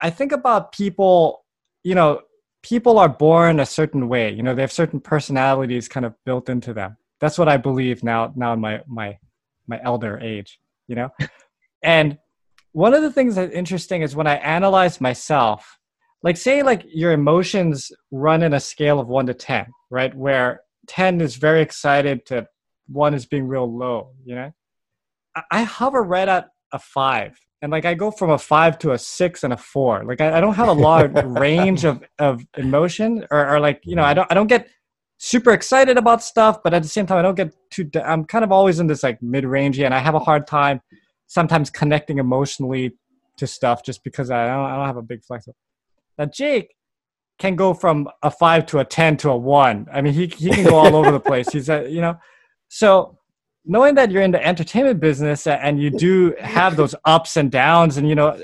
[0.01, 1.45] I think about people.
[1.83, 2.21] You know,
[2.63, 4.31] people are born a certain way.
[4.31, 6.97] You know, they have certain personalities kind of built into them.
[7.19, 8.33] That's what I believe now.
[8.35, 9.17] Now in my my
[9.67, 11.09] my elder age, you know,
[11.83, 12.17] and
[12.73, 15.77] one of the things that's interesting is when I analyze myself,
[16.23, 20.61] like say like your emotions run in a scale of 1 to 10 right where
[20.87, 22.47] 10 is very excited to
[22.87, 24.51] 1 is being real low you know
[25.35, 28.91] i, I hover right at a 5 and like i go from a 5 to
[28.91, 32.45] a 6 and a 4 like i, I don't have a large range of of
[32.57, 34.69] emotion or, or like you know i don't i don't get
[35.17, 38.43] super excited about stuff but at the same time i don't get too i'm kind
[38.43, 40.81] of always in this like mid-range and i have a hard time
[41.27, 42.91] sometimes connecting emotionally
[43.37, 45.47] to stuff just because i don't, I don't have a big flex
[46.17, 46.75] now Jake
[47.41, 49.87] can go from a five to a ten to a one.
[49.91, 51.49] I mean, he he can go all over the place.
[51.51, 52.19] He's a, you know,
[52.69, 53.17] so
[53.65, 57.97] knowing that you're in the entertainment business and you do have those ups and downs,
[57.97, 58.37] and you know,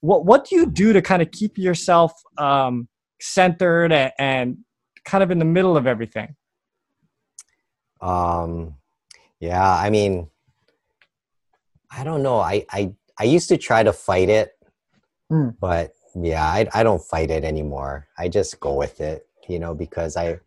[0.00, 2.88] what what do you do to kind of keep yourself um,
[3.20, 4.58] centered and, and
[5.04, 6.34] kind of in the middle of everything?
[8.00, 8.74] Um,
[9.40, 10.28] yeah, I mean,
[11.90, 12.40] I don't know.
[12.40, 14.52] I I I used to try to fight it,
[15.30, 15.54] mm.
[15.60, 19.74] but yeah I, I don't fight it anymore i just go with it you know
[19.74, 20.38] because i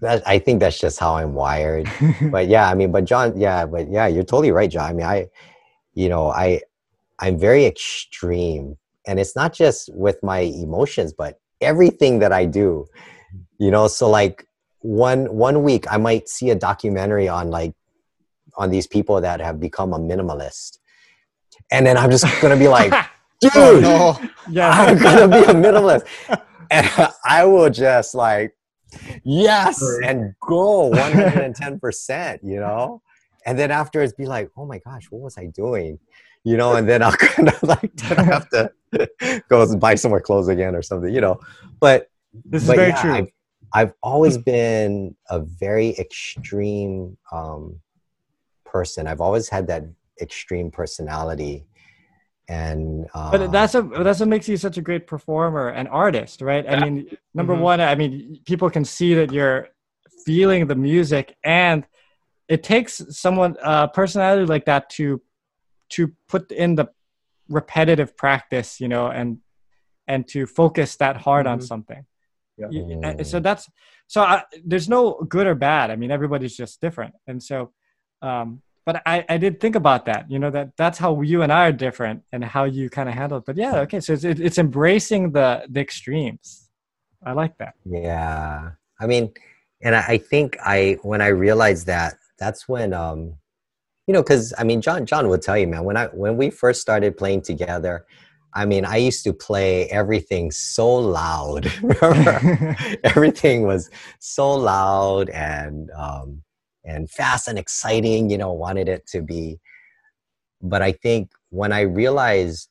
[0.00, 1.88] that, i think that's just how i'm wired
[2.30, 5.06] but yeah i mean but john yeah but yeah you're totally right john i mean
[5.06, 5.26] i
[5.94, 6.60] you know i
[7.18, 12.86] i'm very extreme and it's not just with my emotions but everything that i do
[13.58, 14.46] you know so like
[14.80, 17.74] one one week i might see a documentary on like
[18.56, 20.78] on these people that have become a minimalist
[21.70, 22.92] and then i'm just gonna be like
[23.42, 24.28] dude, oh, no.
[24.48, 24.70] yeah.
[24.70, 26.06] I'm gonna be a minimalist.
[26.70, 26.88] and
[27.24, 28.54] I will just like,
[29.24, 33.02] yes, and go 110%, you know?
[33.44, 35.98] And then afterwards be like, oh my gosh, what was I doing?
[36.44, 38.72] You know, and then I'll kind of like have to
[39.48, 41.40] go and buy some more clothes again or something, you know.
[41.80, 42.08] But
[42.44, 43.12] this is very yeah, true.
[43.12, 43.32] I've,
[43.72, 47.80] I've always been a very extreme um,
[48.64, 49.06] person.
[49.06, 49.84] I've always had that
[50.20, 51.64] extreme personality
[52.52, 56.42] and uh, but that's a that's what makes you such a great performer and artist
[56.42, 56.74] right yeah.
[56.74, 56.96] i mean
[57.34, 57.62] number mm-hmm.
[57.62, 59.68] one i mean people can see that you're
[60.26, 61.84] feeling the music and
[62.48, 65.20] it takes someone a uh, personality like that to
[65.88, 66.86] to put in the
[67.48, 69.38] repetitive practice you know and
[70.06, 71.54] and to focus that hard mm-hmm.
[71.54, 72.04] on something
[72.58, 72.68] yeah.
[72.70, 73.68] You, so that's
[74.06, 77.72] so I, there's no good or bad i mean everybody's just different and so
[78.20, 81.52] um but I, I did think about that you know that that's how you and
[81.52, 83.44] i are different and how you kind of handle it.
[83.46, 86.68] But yeah okay so it's, it's embracing the the extremes.
[87.24, 87.74] I like that.
[87.84, 88.70] Yeah.
[89.00, 89.32] I mean
[89.82, 93.34] and I, I think i when i realized that that's when um
[94.06, 96.50] you know because i mean john john would tell you man when i when we
[96.50, 98.06] first started playing together
[98.54, 101.72] I mean, I used to play everything so loud.
[103.04, 106.42] everything was so loud and um,
[106.84, 109.60] and fast and exciting, you know, wanted it to be.
[110.60, 112.68] But I think when I realized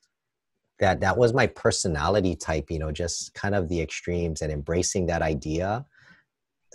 [0.79, 5.05] that that was my personality type, you know, just kind of the extremes and embracing
[5.07, 5.85] that idea,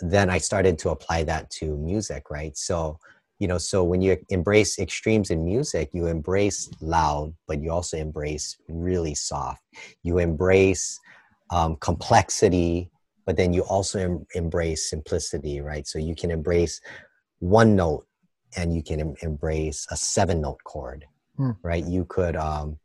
[0.01, 2.57] then I started to apply that to music, right?
[2.57, 2.99] So,
[3.39, 7.97] you know, so when you embrace extremes in music, you embrace loud, but you also
[7.97, 9.62] embrace really soft.
[10.03, 10.99] You embrace
[11.51, 12.91] um, complexity,
[13.26, 15.87] but then you also em- embrace simplicity, right?
[15.87, 16.80] So you can embrace
[17.39, 18.07] one note
[18.57, 21.05] and you can em- embrace a seven note chord
[21.37, 21.51] hmm.
[21.62, 21.84] right?
[21.84, 22.78] You could um,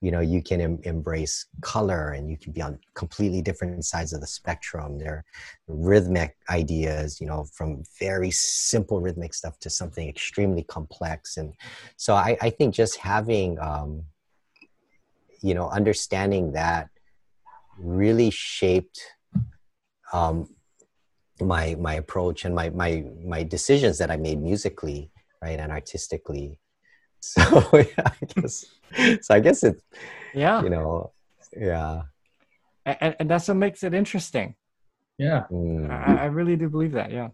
[0.00, 4.12] you know you can em- embrace color and you can be on completely different sides
[4.12, 4.98] of the spectrum.
[4.98, 5.24] There
[5.66, 11.36] rhythmic ideas you know from very simple rhythmic stuff to something extremely complex.
[11.36, 11.54] And
[11.96, 14.02] so i, I think just having um,
[15.42, 16.88] you know understanding that
[17.78, 19.00] really shaped
[20.12, 20.48] um,
[21.40, 25.10] my my approach and my my my decisions that I made musically,
[25.42, 26.58] right, and artistically.
[27.20, 28.66] So yeah, I guess
[29.22, 29.34] so.
[29.34, 29.82] I guess it.
[30.32, 30.62] Yeah.
[30.62, 31.12] You know.
[31.56, 32.02] Yeah.
[32.84, 34.54] And, and that's what makes it interesting.
[35.18, 35.44] Yeah.
[35.50, 35.90] Mm.
[35.90, 37.10] I, I really do believe that.
[37.10, 37.30] Yeah.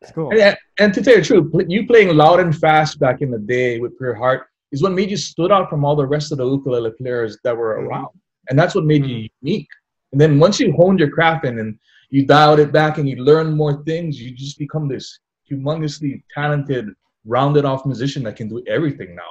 [0.00, 0.32] It's cool.
[0.32, 3.38] And, and, to tell you the truth, you playing loud and fast back in the
[3.38, 6.38] day with Pure Heart is what made you stood out from all the rest of
[6.38, 7.88] the ukulele players that were mm-hmm.
[7.88, 8.08] around,
[8.48, 9.10] and that's what made mm-hmm.
[9.10, 9.68] you unique.
[10.12, 11.78] And then once you honed your craft in and
[12.10, 15.18] you dialed it back and you learn more things, you just become this
[15.50, 16.88] humongously talented,
[17.24, 19.22] rounded off musician that can do everything now,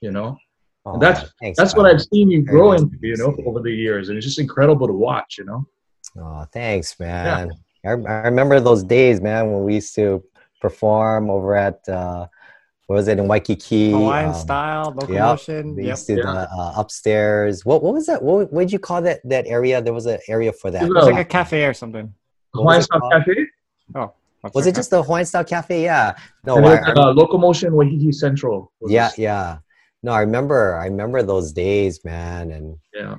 [0.00, 0.36] you know?
[0.84, 3.72] Oh, and that's thanks, that's what I've seen you grow into, you know, over the
[3.72, 4.08] years.
[4.08, 5.66] And it's just incredible to watch, you know?
[6.18, 7.50] Oh, thanks, man.
[7.84, 7.90] Yeah.
[7.90, 10.22] I, I remember those days, man, when we used to
[10.60, 12.26] perform over at uh,
[12.86, 13.90] what was it in Waikiki?
[13.90, 15.68] Hawaiian um, style, Local Motion.
[15.68, 15.76] Yep.
[15.76, 16.46] We used to yeah.
[16.56, 17.64] uh, upstairs.
[17.64, 18.22] What what was that?
[18.22, 19.82] What what did you call that that area?
[19.82, 20.84] There was an area for that.
[20.84, 22.14] It was like a cafe or something.
[22.56, 23.46] Hawaiian style cafe.
[23.94, 24.12] Oh.
[24.54, 25.84] Was it just the Hawaiian style cafe?
[25.84, 26.16] Yeah.
[26.44, 26.56] No.
[26.64, 28.72] I, uh, Local Motion Waikiki Central.
[28.86, 29.58] Yeah, yeah.
[30.02, 30.76] No, I remember.
[30.76, 33.16] I remember those days, man, and yeah.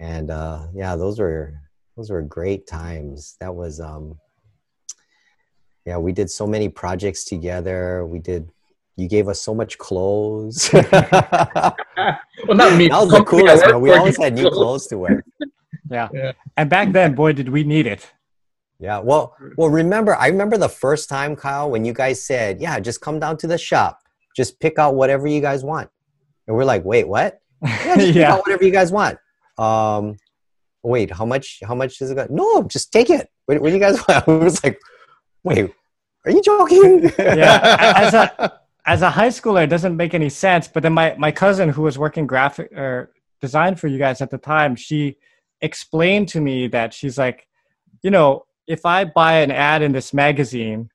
[0.00, 1.60] and uh, yeah, those were
[1.96, 3.36] those were great times.
[3.40, 4.18] That was um,
[5.86, 8.04] yeah, we did so many projects together.
[8.04, 8.50] We did.
[8.96, 10.68] You gave us so much clothes.
[10.72, 10.84] well,
[12.50, 12.90] not me.
[12.90, 13.62] was the Company coolest.
[13.64, 13.80] work Man.
[13.80, 14.54] We always had new clothes.
[14.54, 15.24] clothes to wear.
[15.90, 16.08] Yeah.
[16.12, 16.32] Yeah.
[16.56, 18.12] And back then, boy, did we need it.
[18.80, 18.98] Yeah.
[18.98, 23.02] Well, well, remember, I remember the first time, Kyle, when you guys said, "Yeah, just
[23.02, 24.00] come down to the shop,
[24.34, 25.90] just pick out whatever you guys want,"
[26.46, 27.40] and we're like, "Wait, what?
[27.62, 28.32] Yeah, just pick yeah.
[28.32, 29.18] out whatever you guys want."
[29.58, 30.16] Um,
[30.82, 31.60] wait, how much?
[31.62, 32.26] How much does it go?
[32.30, 33.28] No, just take it.
[33.44, 34.26] What, what do you guys want?
[34.26, 34.80] We was like,
[35.44, 35.70] "Wait,
[36.24, 37.94] are you joking?" Yeah.
[37.96, 40.68] As a as a high schooler, it doesn't make any sense.
[40.68, 43.12] But then my my cousin, who was working graphic or
[43.42, 45.16] design for you guys at the time, she
[45.60, 47.46] explained to me that she's like,
[48.02, 50.90] you know, if I buy an ad in this magazine,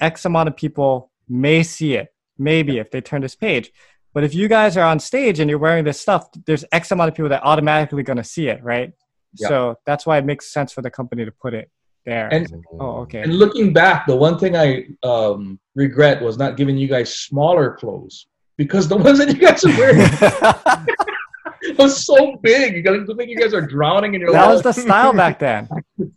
[0.00, 2.08] X amount of people may see it,
[2.38, 3.70] maybe if they turn this page.
[4.14, 7.10] But if you guys are on stage and you're wearing this stuff, there's X amount
[7.10, 8.92] of people that automatically going to see it, right?
[9.34, 9.48] Yeah.
[9.48, 11.70] So that's why it makes sense for the company to put it
[12.06, 12.28] there.
[12.32, 12.50] And-
[12.80, 13.20] oh, okay.
[13.20, 17.76] And looking back, the one thing I um, regret was not giving you guys smaller
[17.76, 20.86] clothes because the ones that you guys are wearing
[21.78, 22.74] was so big.
[22.76, 25.12] You guys look like you guys are drowning in your That own- was the style
[25.12, 25.68] back then.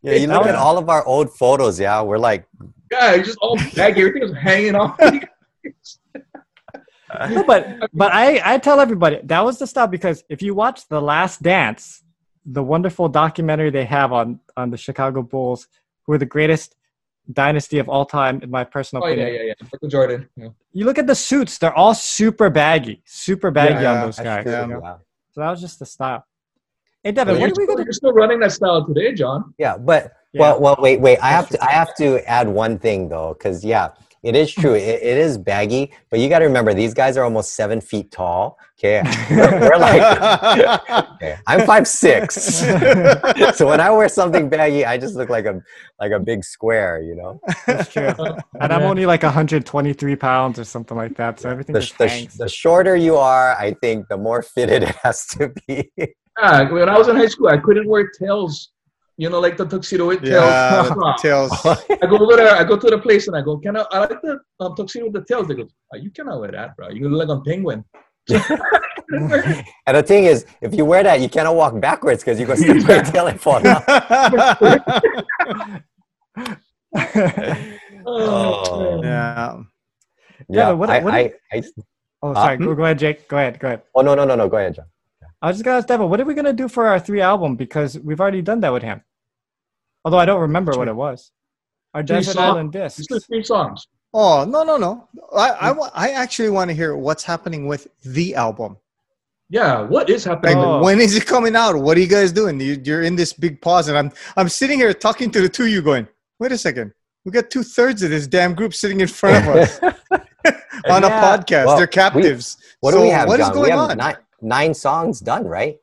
[0.01, 1.79] yeah, you look at all of our old photos.
[1.79, 2.45] Yeah, we're like,
[2.91, 4.01] yeah, it's just all baggy.
[4.01, 4.97] Everything was hanging off.
[7.29, 10.87] No, but but I I tell everybody that was the style because if you watch
[10.87, 12.01] The Last Dance,
[12.43, 15.67] the wonderful documentary they have on on the Chicago Bulls,
[16.05, 16.75] who are the greatest
[17.31, 19.27] dynasty of all time in my personal opinion.
[19.27, 19.47] oh yeah, opinion.
[19.47, 19.67] yeah, yeah.
[19.71, 20.29] Michael Jordan.
[20.35, 20.47] Yeah.
[20.71, 24.43] You look at the suits; they're all super baggy, super baggy Yeah, on those guys.
[24.43, 24.81] true, you know?
[24.83, 24.95] yeah.
[25.34, 26.25] So that was just the style.
[27.03, 27.86] Hey Devin, But what you're, are we still, gonna?
[27.86, 29.53] you're still running that style today, John.
[29.57, 30.41] Yeah, but Yeah.
[30.41, 31.17] well, well, wait, wait.
[31.19, 33.89] I have to, I have to add one thing though, because yeah,
[34.24, 34.74] it is true.
[34.74, 38.09] It, it is baggy, but you got to remember these guys are almost seven feet
[38.09, 38.57] tall.
[38.80, 40.01] Okay, we're, we're like,
[41.15, 42.36] okay, I'm five six,
[43.55, 45.61] so when I wear something baggy, I just look like a
[45.99, 47.39] like a big square, you know.
[47.65, 48.13] That's true.
[48.59, 52.30] And I'm only like 123 pounds or something like that, so everything The, just the,
[52.38, 55.91] the shorter you are, I think, the more fitted it has to be.
[56.39, 58.72] Yeah, when I was in high school, I couldn't wear tails.
[59.18, 60.43] You know, like the tuxedo with tails.
[60.49, 61.51] yeah, tails.
[61.66, 62.55] I go over there.
[62.55, 63.86] I go to the place and I go, "Can I?
[63.91, 66.76] I like the um, tuxedo with the tails." They go, oh, "You cannot wear that,
[66.76, 66.89] bro.
[66.89, 67.86] You look like a penguin."
[69.86, 72.55] And the thing is, if you wear that, you cannot walk backwards because you go
[72.55, 73.84] stick your tail and fall down.
[78.05, 79.03] oh, man.
[79.03, 79.57] yeah.
[80.49, 81.64] Yeah, but what- I, what- I, I,
[82.22, 82.57] oh, sorry.
[82.57, 82.64] Hmm?
[82.66, 83.28] Go, go ahead, Jake.
[83.28, 83.59] Go ahead.
[83.59, 83.82] Go ahead.
[83.95, 84.47] oh no, no, no, no.
[84.49, 84.86] Go ahead, John.
[85.43, 87.57] I was just gonna ask Devin, what are we gonna do for our three album?
[87.57, 89.01] Because we've already done that with him.
[90.05, 91.31] Although I don't remember what it was.
[91.93, 92.49] Our Three Desert songs.
[92.49, 93.13] Island Just discs.
[93.13, 93.85] the three songs.
[94.13, 95.09] Oh no no no!
[95.35, 95.81] I I, hmm.
[95.93, 98.77] I actually want to hear what's happening with the album.
[99.49, 100.57] Yeah, what is Like happening?
[100.63, 100.81] Oh.
[100.81, 101.75] when is it coming out?
[101.75, 102.59] What are you guys doing?
[102.59, 105.63] You, you're in this big pause, and I'm I'm sitting here talking to the two
[105.63, 106.07] of you, going,
[106.39, 106.93] "Wait a second,
[107.25, 109.79] we got two thirds of this damn group sitting in front of us
[110.89, 111.65] on a podcast.
[111.67, 112.57] Well, They're captives.
[112.79, 113.53] What so do we have, What is John?
[113.55, 113.97] going we have on?
[113.97, 115.77] Nine, nine songs done, right?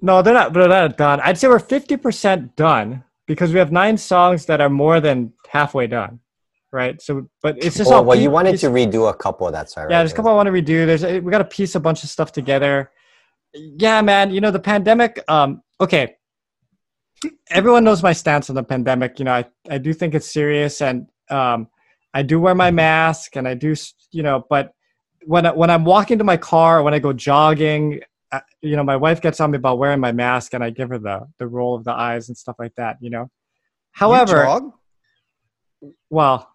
[0.00, 0.52] No, they're not.
[0.52, 1.20] They're not done.
[1.20, 5.32] I'd say we're fifty percent done because we have nine songs that are more than
[5.48, 6.20] halfway done,
[6.72, 7.00] right?
[7.02, 9.50] So, but it's just Oh, all well, you wanted to redo a couple.
[9.50, 9.90] That's all right.
[9.90, 10.86] Yeah, there's a couple I want to redo.
[10.86, 12.90] There's we got to piece a bunch of stuff together.
[13.54, 14.30] Yeah, man.
[14.30, 15.22] You know the pandemic.
[15.28, 16.16] Um, okay.
[17.50, 19.18] Everyone knows my stance on the pandemic.
[19.18, 21.68] You know, I I do think it's serious, and um,
[22.14, 23.74] I do wear my mask, and I do,
[24.12, 24.72] you know, but
[25.24, 28.00] when I, when I'm walking to my car, when I go jogging,
[28.32, 30.88] uh, you know, my wife gets on me about wearing my mask, and I give
[30.90, 32.98] her the the roll of the eyes and stuff like that.
[33.00, 33.22] You know.
[33.22, 33.28] You
[33.92, 34.72] However, jog?
[36.10, 36.48] well,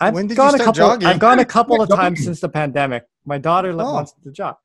[0.00, 0.72] I've you gone a couple.
[0.72, 1.08] jogging?
[1.08, 3.04] I've gone a couple of times since the pandemic.
[3.24, 3.94] My daughter Oh.
[3.94, 4.56] wants to jog,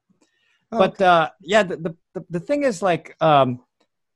[0.72, 3.60] Oh, but uh, yeah, the, the the the thing is like um,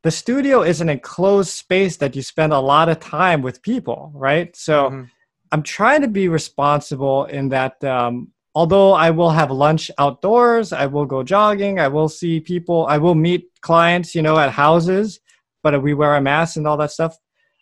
[0.04, 4.12] the studio is an enclosed space that you spend a lot of time with people,
[4.16, 4.56] right?
[4.56, 5.10] So Mhm.
[5.52, 7.84] I'm trying to be responsible in that.
[7.84, 12.88] Um, although I will have lunch outdoors, I will go jogging, I will see people,
[12.90, 15.20] I will meet clients, you know, at houses,
[15.62, 17.16] but we wear a mask and all that stuff.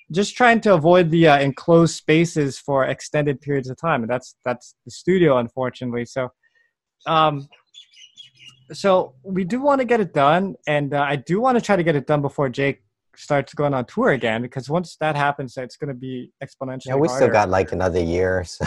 [0.10, 4.38] Just trying to avoid the uh, enclosed spaces for extended periods of time, and that's
[4.46, 6.06] that's the studio, unfortunately.
[6.06, 6.30] So,
[7.08, 7.50] um,
[8.72, 11.76] so we do want to get it done, and uh, I do want to try
[11.76, 12.85] to get it done before Jake
[13.18, 16.88] starts going on tour again, because once that happens, it's going to be exponentially.
[16.88, 18.44] Yeah, we still got like another year.
[18.44, 18.66] So.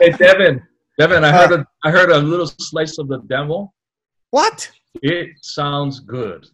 [0.00, 0.62] Hey, Devin.
[0.98, 3.72] Devin, I heard a, I heard a little slice of the demo.
[4.30, 4.70] what?
[5.02, 6.46] It sounds good.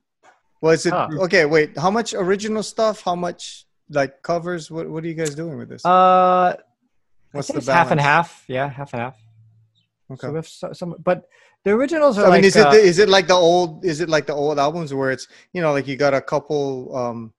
[0.61, 1.09] Was it Huh.
[1.21, 1.45] okay?
[1.45, 3.03] Wait, how much original stuff?
[3.03, 4.71] How much like covers?
[4.71, 5.85] What What are you guys doing with this?
[5.85, 6.57] Uh,
[7.33, 8.45] What's I think the it's half and half.
[8.49, 9.17] Yeah, half and half.
[10.13, 10.27] Okay.
[10.27, 11.23] So we have so- some, but
[11.65, 13.85] The originals are I mean, like is it uh, the, is it like the old
[13.85, 16.95] is it like the old albums where it's you know like you got a couple
[16.97, 17.33] um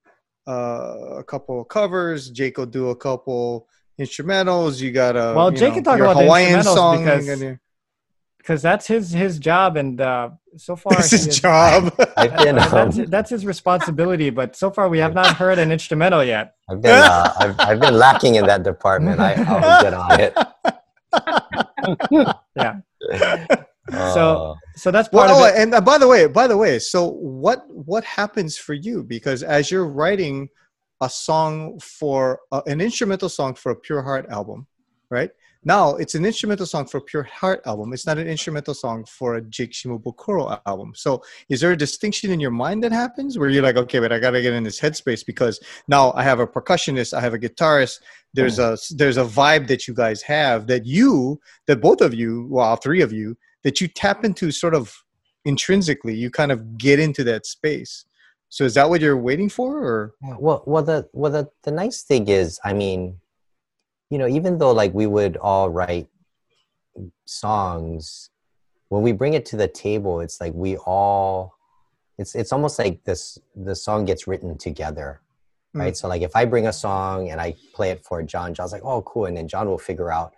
[0.47, 3.67] uh a couple covers, Jake will do a couple
[3.99, 4.79] instrumentals.
[4.81, 6.99] You got a Well, you Jake know, can talk about the Hawaiian instrumentals song.
[7.03, 7.57] because-
[8.37, 11.93] because that's his his job, and uh, so far That's his is- job.
[12.17, 14.31] I've been, Uh, that's, um, that's his responsibility.
[14.31, 16.55] But so far, we have not heard an instrumental yet.
[16.69, 19.21] I've been, uh, I've, I've been lacking in that department.
[19.21, 20.33] I, I'll get on it.
[22.57, 22.79] Yeah.
[24.13, 25.61] So- So that's part Well, oh, of it.
[25.61, 29.03] and uh, by the way, by the way, so what what happens for you?
[29.03, 30.49] Because as you're writing
[31.01, 34.65] a song for uh, an instrumental song for a Pure Heart album,
[35.11, 35.29] right?
[35.65, 37.93] Now it's an instrumental song for a Pure Heart album.
[37.93, 40.93] It's not an instrumental song for a Jake Shimabukuro album.
[40.95, 44.11] So is there a distinction in your mind that happens where you're like, okay, but
[44.11, 47.39] I gotta get in this headspace because now I have a percussionist, I have a
[47.39, 47.99] guitarist.
[48.33, 52.47] There's a there's a vibe that you guys have that you that both of you,
[52.49, 55.03] well, all three of you, that you tap into sort of
[55.45, 58.05] intrinsically you kind of get into that space.
[58.49, 60.13] So is that what you're waiting for or?
[60.21, 63.19] Well well the well the, the nice thing is i mean
[64.09, 66.07] you know even though like we would all write
[67.25, 68.29] songs
[68.89, 71.55] when we bring it to the table it's like we all
[72.19, 75.19] it's it's almost like this the song gets written together
[75.73, 75.79] hmm.
[75.81, 75.97] right?
[75.97, 78.83] So like if i bring a song and i play it for john john's like
[78.85, 80.35] oh cool and then john will figure out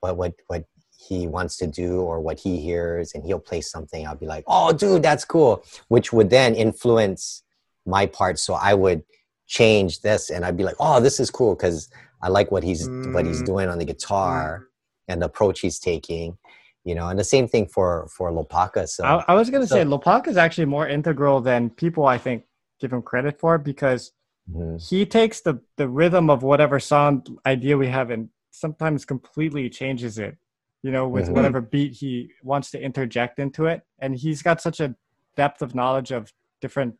[0.00, 0.64] what what what
[1.08, 4.44] he wants to do or what he hears and he'll play something i'll be like
[4.46, 7.42] oh dude that's cool which would then influence
[7.86, 9.02] my part so i would
[9.46, 11.88] change this and i'd be like oh this is cool because
[12.22, 13.46] i like what he's what he's Mm.
[13.46, 14.66] doing on the guitar
[15.08, 16.36] and the approach he's taking
[16.84, 19.76] you know and the same thing for for lopaka so I, I was gonna so-
[19.76, 22.44] say Lopak is actually more integral than people I think
[22.80, 24.12] give him credit for because
[24.50, 24.76] Mhm.
[24.90, 27.12] he takes the the rhythm of whatever song
[27.46, 30.34] idea we have and sometimes completely changes it
[30.82, 31.34] you know with Mhm.
[31.34, 34.94] whatever beat he wants to interject into it and he's got such a
[35.36, 36.94] depth of knowledge of different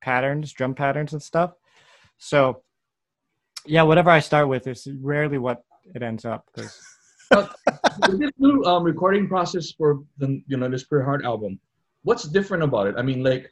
[0.00, 1.52] patterns drum patterns and stuff
[2.18, 2.62] so
[3.66, 5.64] yeah whatever i start with is rarely what
[5.94, 6.80] it ends up 'cause-
[8.08, 11.58] With this new um, recording process for the you know this Pure Heart album,
[12.02, 12.94] what's different about it?
[12.98, 13.50] I mean, like,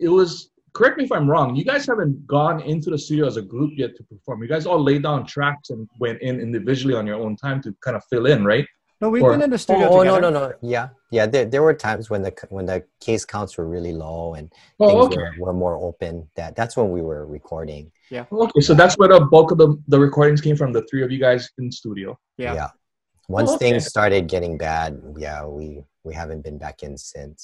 [0.00, 0.50] it was.
[0.74, 1.54] Correct me if I'm wrong.
[1.54, 4.42] You guys haven't gone into the studio as a group yet to perform.
[4.42, 7.74] You guys all laid down tracks and went in individually on your own time to
[7.84, 8.66] kind of fill in, right?
[9.02, 10.20] no we've Or- been in the studio Oh, oh, together.
[10.20, 13.58] no no no yeah yeah there, there were times when the when the case counts
[13.58, 14.46] were really low and
[14.78, 15.16] Oh, things okay.
[15.40, 18.26] were, were more open that that's when we were recording Yeah.
[18.30, 20.70] Oh, okay, so that's where the bulk of the, the recordings came from.
[20.72, 22.16] The three of you guys in studio.
[22.38, 22.68] Yeah.
[23.28, 23.70] once Oh, okay.
[23.70, 24.90] things started getting bad
[25.26, 25.66] yeah we
[26.06, 27.40] we haven't been back in since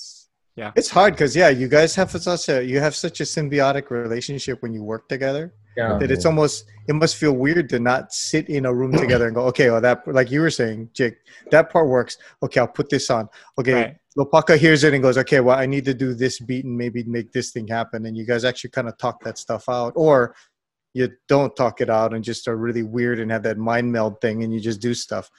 [0.80, 4.56] it's hard because yeah you guys have such a you have such a symbiotic relationship
[4.62, 5.44] when you work together
[5.76, 5.96] Yeah.
[6.00, 6.54] that it's almost
[6.90, 9.80] it must feel weird to not sit in a room together and go okay well
[9.88, 11.16] that like you were saying jake
[11.52, 12.14] that part works.
[12.44, 13.24] Okay i'll put this on.
[13.60, 13.96] Okay Right.
[14.18, 17.00] lopaka hears it and goes okay well i need to do this beat and maybe
[17.16, 20.34] make this thing happen and you guys actually kind of talk that stuff out or
[20.98, 24.14] you don't talk it out and just are really weird and have that mind meld
[24.20, 25.30] thing and you just do stuff.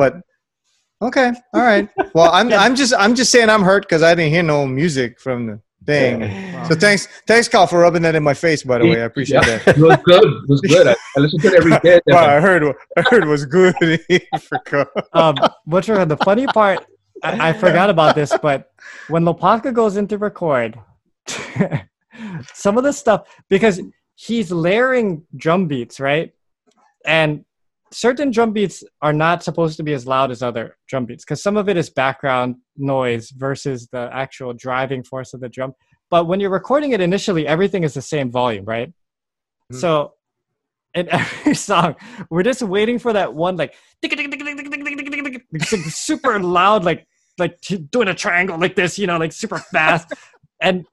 [0.00, 0.12] But
[1.02, 4.30] okay all right well i'm i'm just i'm just saying i'm hurt because i didn't
[4.32, 6.68] hear no music from the thing Wow.
[6.68, 9.44] so thanks thanks Kyle for rubbing that in my face by the way i appreciate
[9.46, 9.58] Yeah.
[9.58, 10.24] that It was good.
[10.24, 10.86] It was good.
[10.86, 12.00] I, I listened to it every day.
[12.06, 12.62] Wow, I heard
[12.96, 13.74] I heard was good.
[14.40, 14.88] Forgot.
[15.12, 15.34] um,
[15.66, 16.86] Butcher, the funny part,
[17.24, 18.70] I, I forgot about this, but
[19.08, 20.78] when Lopaka goes into record,
[22.54, 23.80] some of the stuff because
[24.14, 26.32] he's layering drum beats, right?
[27.04, 27.44] And
[27.92, 31.42] certain drum beats are not supposed to be as loud as other drum beats because
[31.42, 35.72] some of it is background noise versus the actual driving force of the drum.
[36.10, 38.92] But when you're recording it initially, everything is the same volume, right?
[39.72, 39.80] Mhm.
[39.80, 40.14] So
[40.94, 41.96] in every song,
[42.30, 43.74] we're just waiting for that one like
[45.90, 47.06] super loud, like
[47.38, 47.58] like
[47.90, 50.12] doing a triangle like this, you know, like super fast.
[50.60, 50.84] and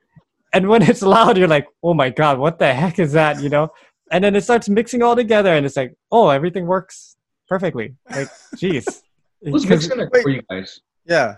[0.53, 3.41] and when it's loud, you're like, oh my god, what the heck is that?
[3.41, 3.69] You know?
[4.11, 7.15] And then it starts mixing all together, and it's like, oh, everything works
[7.47, 7.95] perfectly.
[8.09, 8.85] Like, jeez.
[9.43, 10.23] Who's 'Cause- mixing it Wait.
[10.23, 10.81] for you guys?
[11.05, 11.35] Yeah.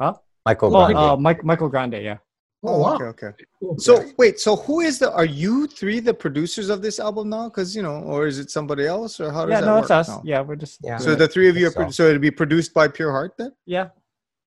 [0.00, 0.14] Huh?
[0.46, 0.98] Michael Oh, Grande.
[0.98, 2.16] uh, Mike, Michael Grande, yeah.
[2.64, 2.94] Oh, wow.
[2.94, 3.04] Okay.
[3.26, 3.44] Okay.
[3.58, 3.76] Cool.
[3.78, 4.38] So wait.
[4.38, 5.12] So who is the?
[5.12, 7.48] Are you three the producers of this album now?
[7.48, 9.82] Because you know, or is it somebody else, or how does Yeah, that no, work
[9.82, 10.08] it's us.
[10.08, 10.22] now?
[10.24, 10.78] Yeah, we're just.
[10.80, 10.98] Yeah.
[10.98, 11.70] So the three of you are.
[11.72, 13.52] So- Pro- so it'd be produced by Pure Heart then.
[13.66, 13.88] Yeah.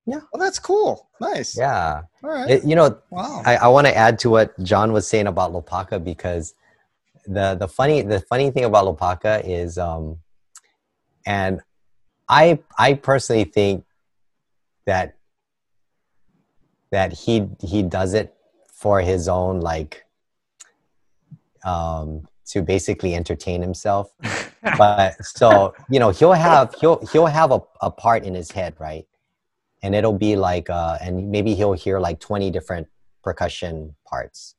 [0.05, 0.21] Yeah.
[0.31, 1.09] Well, that's cool.
[1.19, 1.57] Nice.
[1.57, 2.49] yeah All right.
[2.51, 3.41] It- you know wow.
[3.45, 6.53] I, I want to add to what John was saying about Lopaka because
[7.27, 10.19] the the funny the funny thing about Lopaka is um
[11.25, 11.61] and
[12.29, 13.85] I I personally think
[14.85, 15.15] that
[16.91, 18.33] that he he does it
[18.73, 20.05] for his own like
[21.63, 24.13] um to basically entertain himself.
[24.79, 28.73] But so you know he'll have he'll he'll have a, a part in his head
[28.79, 29.05] right?
[29.83, 32.87] And it'll be like uh and maybe he'll hear like 20 different
[33.23, 34.54] percussion parts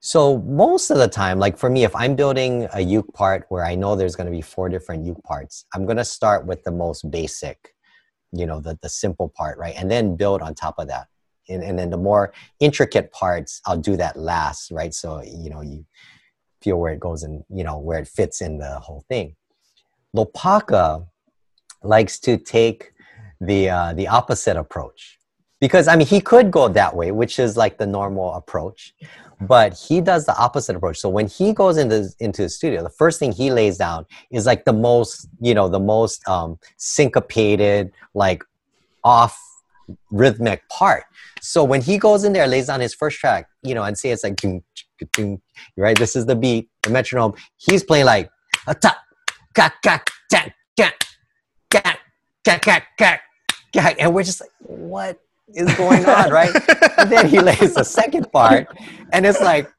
[0.00, 3.64] so most of the time like for me if i'm building a uke part where
[3.64, 6.62] i know there's going to be four different uke parts i'm going to start with
[6.64, 7.74] the most basic
[8.32, 9.74] you know the, the simple part right?
[9.76, 11.08] And then build on top of that.
[11.48, 14.92] And, and then the more intricate parts i'll do that last right?
[14.92, 15.86] So you know you
[16.62, 19.36] feel where it goes and you know where it fits in the whole thing.
[20.16, 21.06] Lopaka
[21.82, 22.92] likes to take
[23.40, 25.17] the uh, the opposite approach
[25.60, 28.94] because i mean he could go that way which is like the normal approach
[29.40, 30.98] but he does the opposite approach.
[30.98, 34.46] So when he goes into into the studio the first thing he lays down is
[34.46, 38.42] like the most you know the most um syncopated like
[39.04, 39.38] off
[40.10, 41.04] rhythmic part.
[41.40, 44.10] So when he goes in there lays down his first track you know and say
[44.10, 44.40] it's like
[45.76, 45.98] right?
[45.98, 47.34] This is the beat the metronome.
[47.56, 48.30] He's playing like
[48.66, 48.98] a ta
[49.54, 50.46] ka ka ta
[50.76, 50.90] ka
[51.70, 51.96] ka
[52.44, 53.18] ka ka ka
[53.72, 55.20] ka and we're just like what
[55.54, 56.54] is going on right?
[56.98, 58.68] And then he lays the second part
[59.12, 59.68] and it's like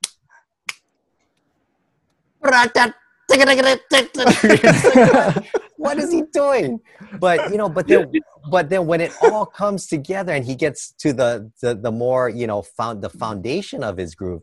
[5.77, 6.79] what is he doing?
[7.19, 8.11] But you know but then
[8.47, 12.29] but then when it all comes together and he gets to the the, the more
[12.29, 14.41] you know found the foundation of his groove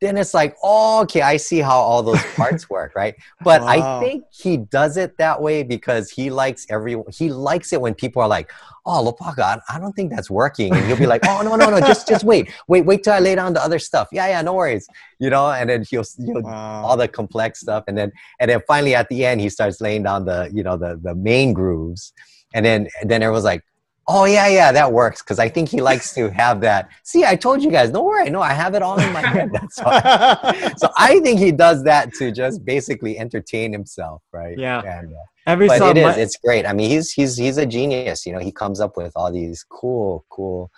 [0.00, 3.14] then it's like oh, okay i see how all those parts work right?
[3.44, 3.68] But Wow.
[3.68, 7.94] i think he does it that way because he likes everyone he likes it when
[7.94, 8.50] people are like
[8.86, 10.74] oh lopaka I, don't think that's working.
[10.74, 13.18] And he'll be like oh no no no just just wait wait wait till i
[13.18, 14.08] lay down the other stuff.
[14.12, 15.50] Yeah yeah no worries you know?
[15.50, 16.84] And then he'll, he'll Wow.
[16.84, 17.84] all the complex stuff.
[17.88, 20.76] And then and then finally at the end he starts laying down the you know
[20.76, 22.12] the the main grooves
[22.54, 23.62] and then and then everyone's like
[24.10, 25.22] oh yeah yeah that works.
[25.22, 26.88] Because i think he likes to have that.
[27.02, 29.50] See i told you guys don't worry no i have it all in my head
[29.52, 34.58] that's why so i think he does that to just basically entertain himself right?
[34.58, 34.80] Yeah.
[34.82, 36.66] and, uh, Every but it is it's great.
[36.66, 39.64] I mean he's he's he's a genius you know he comes up with all these
[39.64, 40.70] cool cool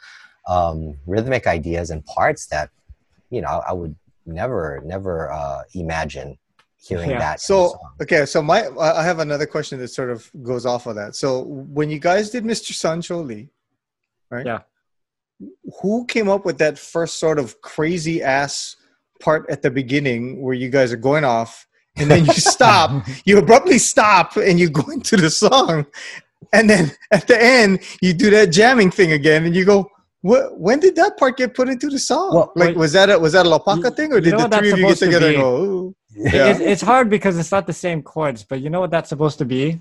[0.48, 2.70] um rhythmic ideas and parts that
[3.30, 3.96] you know i would
[4.26, 6.38] never never uh imagine
[6.82, 7.18] hearing Yeah.
[7.18, 10.86] that So okay, so my I I have another question that sort of goes off
[10.86, 11.14] of that.
[11.14, 12.72] So when you guys did Mr.
[12.72, 13.48] Sun Cho Lee,
[14.30, 14.46] right?
[14.46, 14.60] Yeah.
[15.80, 18.76] Who came up with that first sort of crazy ass
[19.20, 21.66] part at the beginning where you guys are going off
[21.96, 25.86] and then you stop, you abruptly stop and you go into the song,
[26.52, 29.90] and then at the end you do that jamming thing again and you go.
[30.22, 32.34] What, when did that part get put into the song?
[32.34, 32.76] Well, like, wait.
[32.76, 34.78] was that a was that a Lopaka You- thing, or did know the three of
[34.78, 35.56] you get supposed to together and go?
[35.62, 35.96] Ooh.
[36.14, 36.46] It- Yeah.
[36.50, 39.38] it's, it's hard because it's not the same chords, but you know what that's supposed
[39.38, 39.80] to be?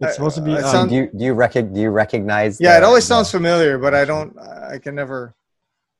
[0.00, 0.52] It's supposed to be.
[0.54, 3.04] uh, um, sound- do you do you, rec- do you recognize Yeah, it the- always
[3.04, 4.38] the- sounds familiar, but I don't.
[4.38, 5.34] I can never.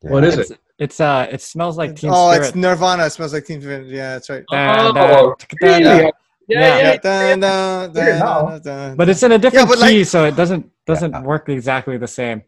[0.02, 0.58] What is it's, it?
[0.78, 2.46] It's uh, it smells like Teen oh, Spirit.
[2.46, 3.04] it's Nirvana.
[3.06, 3.88] It smells like Teen Spirit.
[3.88, 4.44] Yeah, that's right.
[4.50, 6.12] Oh, dun, dun, really?
[6.48, 6.96] Yeah, yeah.
[6.96, 8.48] Dun, dun, Hear it dun, now.
[8.48, 8.96] dun, dun.
[8.96, 11.22] But it's in a different but like- key, so it doesn't doesn't Yeah.
[11.22, 12.42] work exactly the same.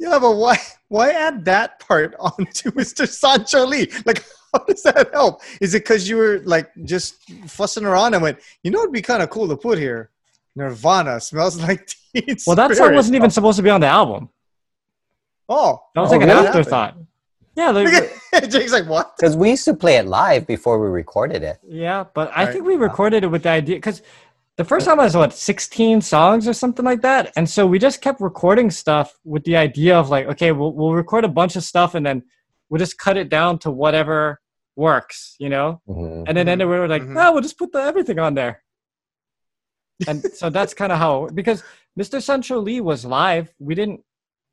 [0.00, 0.58] yeah, but why?
[0.88, 3.06] Why add that part onto Mr.
[3.06, 3.86] Sun Cho Lee?
[4.04, 4.24] Like,
[4.54, 5.42] how does that help?
[5.60, 9.02] Is it because you were like just fussing around and went, you know, it'd be
[9.02, 10.10] kind of cool to put here.
[10.56, 14.28] Nirvana smells like Teen Well, that song wasn't even supposed to be on the album.
[15.48, 16.96] Oh, That was Oh, like an afterthought.
[17.56, 17.92] Yeah, Look
[18.32, 19.16] like, Jake's like, what?
[19.16, 22.52] because we used to play it live before we recorded it yeah, but I Right.
[22.52, 24.02] think we recorded it with the idea because
[24.56, 28.00] the first time was what 16 songs or something like that, and so we just
[28.02, 31.64] kept recording stuff with the idea of like, okay, we'll we'll record a bunch of
[31.64, 32.22] stuff and then
[32.70, 34.40] we'll just cut it down to whatever
[34.76, 35.82] works, you know.
[35.88, 36.24] Mhm.
[36.26, 37.16] And then, then we were like, Mhm.
[37.22, 38.62] oh, we'll just put the, everything on there.
[40.08, 41.62] And so that's kind of how because
[41.98, 42.22] Mr.
[42.22, 43.52] Sun Cho Lee was live.
[43.58, 44.00] We didn't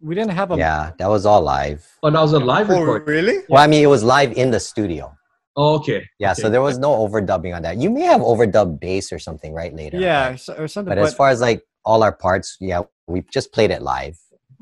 [0.01, 2.79] we didn't have a yeah that was all live Oh, that was a live Oh,
[2.79, 3.07] record.
[3.07, 3.39] really?
[3.49, 5.11] well i mean it was live in the studio
[5.55, 6.05] Oh, okay.
[6.19, 6.41] yeah okay.
[6.43, 9.73] so there was no overdubbing on that you may have overdubbed bass or something right
[9.73, 10.91] later yeah but, or so- or something.
[10.93, 14.15] but as far as like all our parts yeah we just played it live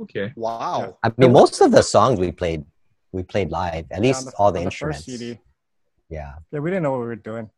[0.03, 0.31] Okay.
[0.37, 0.97] Wow.
[1.03, 2.63] i mean most of the songs we played
[3.15, 5.39] we played live at Yeah, least on all the on instruments CD.
[6.09, 7.49] yeah Yeah, we didn't know what we were doing.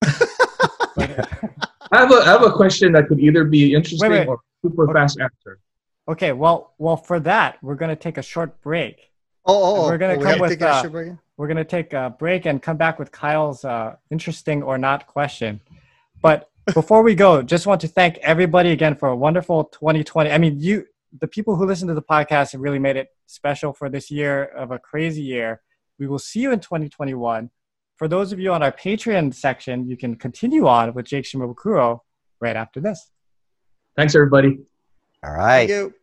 [0.00, 1.28] But-
[1.92, 4.26] I have a I have a question that could either be interesting wait.
[4.26, 4.92] or super Okay.
[4.98, 5.60] fast answer.
[6.08, 9.12] okay, well, well, for that, we're gonna take a short break.
[9.44, 9.82] Oh, oh.
[9.88, 11.14] We're gonna oh, we come have to with, uh.
[11.36, 15.60] We're gonna take a break and come back with Kyle's uh, interesting or not question.
[16.20, 20.30] But before we go, just want to thank everybody again for a wonderful 2020.
[20.32, 20.86] I mean, you,
[21.20, 24.44] the people who listen to the podcast, have really made it special for this year
[24.44, 25.62] of a crazy year.
[25.98, 27.50] We will see you in 2021.
[27.96, 32.00] For those of you on our Patreon section, you can continue on with Jake Shimabukuro
[32.40, 33.10] right after this.
[33.96, 34.58] Thanks, everybody.
[35.24, 35.94] all right Thank you.